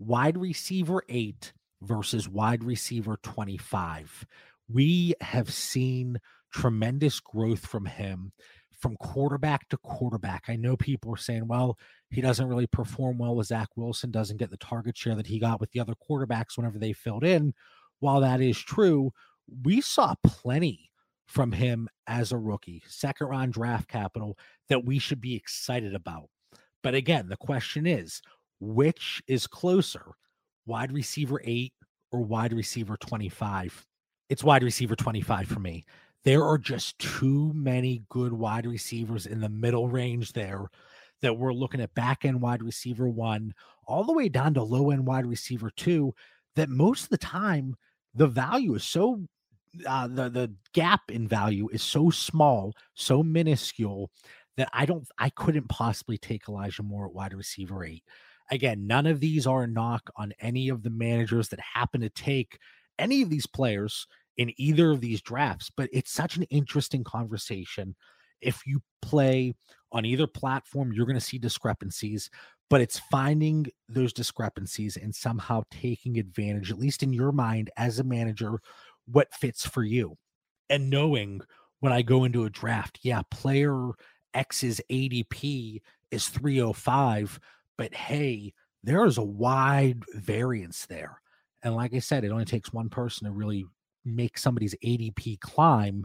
wide 0.00 0.38
receiver 0.38 1.02
eight 1.08 1.52
versus 1.82 2.28
wide 2.28 2.64
receiver 2.64 3.18
25. 3.22 4.26
We 4.72 5.14
have 5.20 5.52
seen 5.52 6.18
tremendous 6.52 7.20
growth 7.20 7.66
from 7.66 7.84
him 7.84 8.32
from 8.78 8.96
quarterback 8.96 9.68
to 9.68 9.76
quarterback. 9.76 10.44
I 10.48 10.56
know 10.56 10.76
people 10.76 11.12
are 11.12 11.18
saying, 11.18 11.48
well, 11.48 11.76
he 12.10 12.20
doesn't 12.20 12.46
really 12.46 12.68
perform 12.68 13.18
well 13.18 13.34
with 13.34 13.48
Zach 13.48 13.68
Wilson, 13.76 14.12
doesn't 14.12 14.36
get 14.36 14.50
the 14.50 14.56
target 14.56 14.96
share 14.96 15.16
that 15.16 15.26
he 15.26 15.40
got 15.40 15.60
with 15.60 15.72
the 15.72 15.80
other 15.80 15.94
quarterbacks 16.08 16.56
whenever 16.56 16.78
they 16.78 16.92
filled 16.92 17.24
in. 17.24 17.54
While 17.98 18.20
that 18.20 18.40
is 18.40 18.58
true, 18.58 19.12
we 19.64 19.80
saw 19.80 20.14
plenty 20.22 20.87
from 21.28 21.52
him 21.52 21.88
as 22.06 22.32
a 22.32 22.38
rookie, 22.38 22.82
second 22.88 23.28
round 23.28 23.52
draft 23.52 23.86
capital 23.86 24.36
that 24.68 24.84
we 24.84 24.98
should 24.98 25.20
be 25.20 25.36
excited 25.36 25.94
about. 25.94 26.28
But 26.82 26.94
again, 26.94 27.28
the 27.28 27.36
question 27.36 27.86
is 27.86 28.20
which 28.60 29.22
is 29.28 29.46
closer, 29.46 30.14
wide 30.66 30.90
receiver 30.90 31.40
eight 31.44 31.74
or 32.10 32.20
wide 32.20 32.52
receiver 32.52 32.96
25? 32.96 33.86
It's 34.30 34.42
wide 34.42 34.62
receiver 34.62 34.96
25 34.96 35.46
for 35.46 35.60
me. 35.60 35.84
There 36.24 36.44
are 36.44 36.58
just 36.58 36.98
too 36.98 37.52
many 37.54 38.02
good 38.08 38.32
wide 38.32 38.66
receivers 38.66 39.26
in 39.26 39.40
the 39.40 39.48
middle 39.48 39.88
range 39.88 40.32
there 40.32 40.68
that 41.20 41.36
we're 41.36 41.52
looking 41.52 41.80
at 41.80 41.94
back 41.94 42.24
end 42.24 42.40
wide 42.40 42.62
receiver 42.62 43.08
one, 43.08 43.52
all 43.86 44.04
the 44.04 44.12
way 44.12 44.28
down 44.28 44.54
to 44.54 44.62
low 44.62 44.90
end 44.90 45.06
wide 45.06 45.26
receiver 45.26 45.70
two, 45.76 46.14
that 46.56 46.68
most 46.68 47.04
of 47.04 47.08
the 47.10 47.18
time 47.18 47.74
the 48.14 48.26
value 48.26 48.74
is 48.74 48.84
so 48.84 49.24
uh, 49.86 50.08
the 50.08 50.28
the 50.28 50.52
gap 50.72 51.10
in 51.10 51.28
value 51.28 51.68
is 51.72 51.82
so 51.82 52.10
small, 52.10 52.74
so 52.94 53.22
minuscule 53.22 54.10
that 54.56 54.68
I 54.72 54.86
don't 54.86 55.06
I 55.18 55.30
couldn't 55.30 55.68
possibly 55.68 56.18
take 56.18 56.48
Elijah 56.48 56.82
Moore 56.82 57.06
at 57.06 57.14
wide 57.14 57.34
receiver 57.34 57.84
eight. 57.84 58.04
Again, 58.50 58.86
none 58.86 59.06
of 59.06 59.20
these 59.20 59.46
are 59.46 59.64
a 59.64 59.68
knock 59.68 60.10
on 60.16 60.32
any 60.40 60.68
of 60.68 60.82
the 60.82 60.90
managers 60.90 61.48
that 61.48 61.60
happen 61.60 62.00
to 62.00 62.08
take 62.08 62.58
any 62.98 63.22
of 63.22 63.30
these 63.30 63.46
players 63.46 64.06
in 64.36 64.52
either 64.56 64.90
of 64.90 65.00
these 65.00 65.20
drafts, 65.20 65.70
but 65.76 65.90
it's 65.92 66.12
such 66.12 66.36
an 66.36 66.44
interesting 66.44 67.04
conversation. 67.04 67.94
If 68.40 68.66
you 68.66 68.80
play 69.02 69.54
on 69.92 70.04
either 70.04 70.26
platform, 70.26 70.92
you're 70.92 71.06
going 71.06 71.18
to 71.18 71.20
see 71.20 71.38
discrepancies, 71.38 72.30
but 72.70 72.80
it's 72.80 73.00
finding 73.10 73.66
those 73.88 74.12
discrepancies 74.12 74.96
and 74.96 75.14
somehow 75.14 75.62
taking 75.70 76.18
advantage, 76.18 76.70
at 76.70 76.78
least 76.78 77.02
in 77.02 77.12
your 77.12 77.32
mind 77.32 77.70
as 77.76 77.98
a 77.98 78.04
manager, 78.04 78.60
what 79.10 79.32
fits 79.34 79.66
for 79.66 79.82
you. 79.82 80.16
And 80.70 80.90
knowing 80.90 81.40
when 81.80 81.92
I 81.92 82.02
go 82.02 82.24
into 82.24 82.44
a 82.44 82.50
draft, 82.50 82.98
yeah, 83.02 83.22
player 83.30 83.90
X's 84.34 84.80
ADP 84.90 85.80
is 86.10 86.28
305, 86.28 87.40
but 87.76 87.94
hey, 87.94 88.52
there 88.82 89.04
is 89.04 89.18
a 89.18 89.22
wide 89.22 90.02
variance 90.14 90.86
there. 90.86 91.20
And 91.62 91.74
like 91.74 91.94
I 91.94 91.98
said, 91.98 92.24
it 92.24 92.30
only 92.30 92.44
takes 92.44 92.72
one 92.72 92.88
person 92.88 93.26
to 93.26 93.32
really 93.32 93.66
make 94.04 94.38
somebody's 94.38 94.74
ADP 94.84 95.40
climb, 95.40 96.04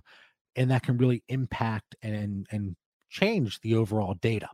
and 0.55 0.71
that 0.71 0.83
can 0.83 0.97
really 0.97 1.23
impact 1.29 1.95
and 2.01 2.47
and 2.51 2.75
change 3.09 3.59
the 3.61 3.75
overall 3.75 4.15
data. 4.15 4.49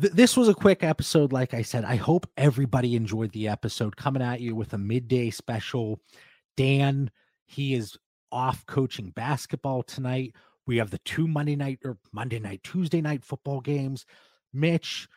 Th- 0.00 0.12
this 0.12 0.36
was 0.36 0.48
a 0.48 0.54
quick 0.54 0.82
episode, 0.82 1.32
like 1.32 1.52
I 1.52 1.62
said. 1.62 1.84
I 1.84 1.96
hope 1.96 2.26
everybody 2.36 2.96
enjoyed 2.96 3.32
the 3.32 3.48
episode. 3.48 3.96
Coming 3.96 4.22
at 4.22 4.40
you 4.40 4.54
with 4.54 4.72
a 4.72 4.78
midday 4.78 5.30
special. 5.30 6.00
Dan, 6.56 7.10
he 7.48 7.74
is 7.74 7.96
off 8.30 8.64
coaching 8.66 9.10
basketball 9.10 9.82
tonight. 9.82 10.34
We 10.66 10.76
have 10.76 10.90
the 10.90 10.98
two 10.98 11.26
Monday 11.26 11.56
night 11.56 11.78
or 11.82 11.96
Monday 12.12 12.38
night, 12.38 12.62
Tuesday 12.62 13.00
night 13.00 13.24
football 13.24 13.60
games. 13.60 14.04
Mitch, 14.52 15.08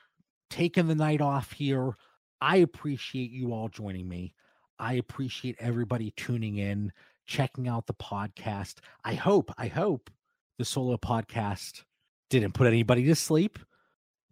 taking 0.49 0.87
the 0.87 0.95
night 0.95 1.19
off 1.19 1.51
here. 1.51 1.97
I 2.39 2.57
appreciate 2.57 3.31
you 3.31 3.51
all 3.51 3.67
joining 3.67 4.07
me. 4.07 4.33
I 4.79 4.93
appreciate 4.93 5.57
everybody 5.59 6.13
tuning 6.15 6.57
in, 6.57 6.93
checking 7.25 7.67
out 7.67 7.85
the 7.85 7.93
podcast. 7.93 8.75
I 9.03 9.13
hope, 9.13 9.51
I 9.57 9.67
hope 9.67 10.09
the 10.57 10.63
solo 10.65 10.95
podcast 10.95 11.83
didn't 12.29 12.53
put 12.53 12.67
anybody 12.67 13.03
to 13.03 13.15
sleep. 13.15 13.59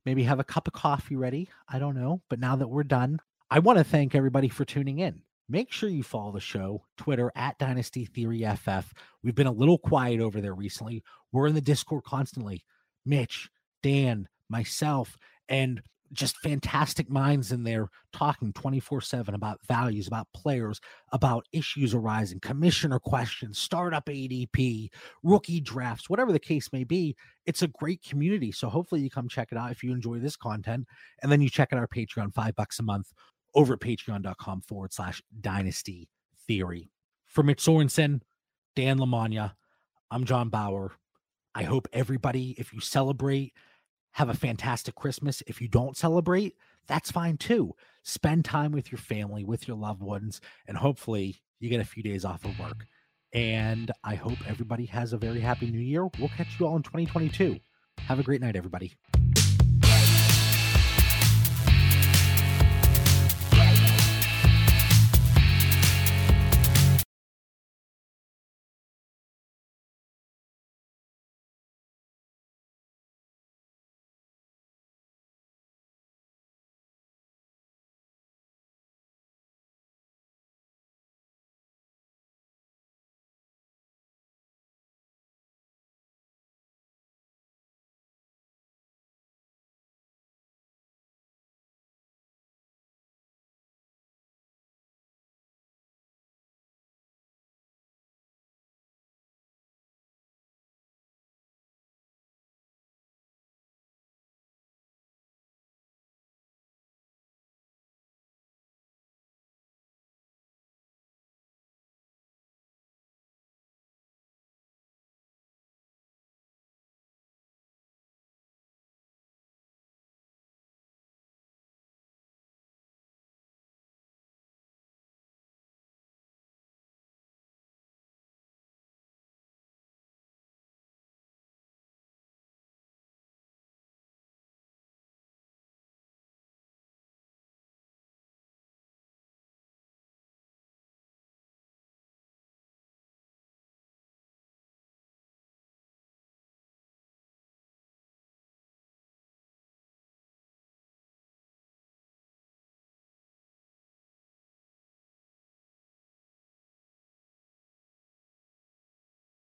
Maybe 0.05 0.23
have 0.23 0.39
a 0.39 0.45
cup 0.45 0.67
of 0.67 0.73
coffee 0.73 1.17
ready. 1.17 1.49
I 1.67 1.79
don't 1.79 1.95
know. 1.95 2.21
But 2.29 2.39
now 2.39 2.55
that 2.55 2.69
we're 2.69 2.83
done, 2.83 3.19
I 3.51 3.59
want 3.59 3.77
to 3.77 3.83
thank 3.83 4.15
everybody 4.15 4.47
for 4.47 4.63
tuning 4.63 4.99
in. 4.99 5.21
Make 5.51 5.71
sure 5.71 5.89
you 5.89 6.03
follow 6.03 6.31
the 6.31 6.39
show, 6.39 6.85
Twitter 6.95 7.31
at 7.35 7.57
Dynasty 7.57 8.05
Theory 8.05 8.45
FF. 8.55 8.93
We've 9.23 9.33
been 9.33 9.47
a 9.47 9.51
little 9.51 9.79
quiet 9.79 10.19
over 10.19 10.39
there 10.41 10.53
recently. 10.53 11.03
We're 11.31 11.47
in 11.47 11.55
the 11.55 11.61
Discord 11.61 12.03
constantly. 12.03 12.63
Mitch, 13.03 13.49
Dan, 13.81 14.27
myself, 14.47 15.17
and 15.47 15.81
just 16.13 16.37
fantastic 16.37 17.09
minds 17.09 17.51
in 17.51 17.63
there 17.63 17.89
talking 18.13 18.53
24 18.53 19.01
7 19.01 19.33
about 19.33 19.59
values, 19.67 20.07
about 20.07 20.27
players, 20.35 20.79
about 21.11 21.45
issues 21.51 21.95
arising, 21.95 22.39
commissioner 22.39 22.99
questions, 22.99 23.57
startup 23.57 24.05
ADP, 24.05 24.89
rookie 25.23 25.61
drafts, 25.61 26.09
whatever 26.09 26.31
the 26.31 26.39
case 26.39 26.71
may 26.71 26.83
be. 26.83 27.15
It's 27.47 27.63
a 27.63 27.67
great 27.67 28.03
community. 28.03 28.51
So 28.51 28.69
hopefully 28.69 29.01
you 29.01 29.09
come 29.09 29.27
check 29.27 29.49
it 29.51 29.57
out 29.57 29.71
if 29.71 29.83
you 29.83 29.91
enjoy 29.93 30.19
this 30.19 30.35
content. 30.35 30.85
And 31.23 31.31
then 31.31 31.41
you 31.41 31.49
check 31.49 31.73
out 31.73 31.79
our 31.79 31.87
Patreon, 31.87 32.33
five 32.35 32.55
bucks 32.55 32.79
a 32.79 32.83
month 32.83 33.11
over 33.55 33.73
at 33.73 33.79
patreon.com 33.79 34.61
forward 34.61 34.93
slash 34.93 35.21
dynasty 35.39 36.09
theory. 36.47 36.91
For 37.25 37.43
Mitch 37.43 37.63
Sorensen, 37.63 38.21
Dan 38.75 38.97
Lamagna. 38.97 39.53
I'm 40.11 40.25
John 40.25 40.49
Bauer. 40.49 40.93
I 41.53 41.63
hope 41.63 41.87
everybody, 41.93 42.55
if 42.57 42.73
you 42.73 42.79
celebrate, 42.79 43.53
have 44.13 44.29
a 44.29 44.33
fantastic 44.33 44.95
Christmas. 44.95 45.43
If 45.47 45.61
you 45.61 45.67
don't 45.67 45.97
celebrate, 45.97 46.55
that's 46.87 47.11
fine 47.11 47.37
too. 47.37 47.75
Spend 48.03 48.45
time 48.45 48.71
with 48.71 48.91
your 48.91 48.99
family, 48.99 49.43
with 49.43 49.67
your 49.67 49.77
loved 49.77 50.01
ones, 50.01 50.41
and 50.67 50.77
hopefully 50.77 51.41
you 51.59 51.69
get 51.69 51.81
a 51.81 51.85
few 51.85 52.01
days 52.01 52.25
off 52.25 52.45
of 52.45 52.57
work. 52.59 52.85
And 53.33 53.91
I 54.03 54.15
hope 54.15 54.37
everybody 54.47 54.85
has 54.87 55.13
a 55.13 55.17
very 55.17 55.39
happy 55.39 55.69
new 55.69 55.79
year. 55.79 56.07
We'll 56.17 56.29
catch 56.29 56.59
you 56.59 56.65
all 56.65 56.75
in 56.75 56.83
2022. 56.83 57.59
Have 57.99 58.19
a 58.19 58.23
great 58.23 58.41
night, 58.41 58.55
everybody. 58.55 58.95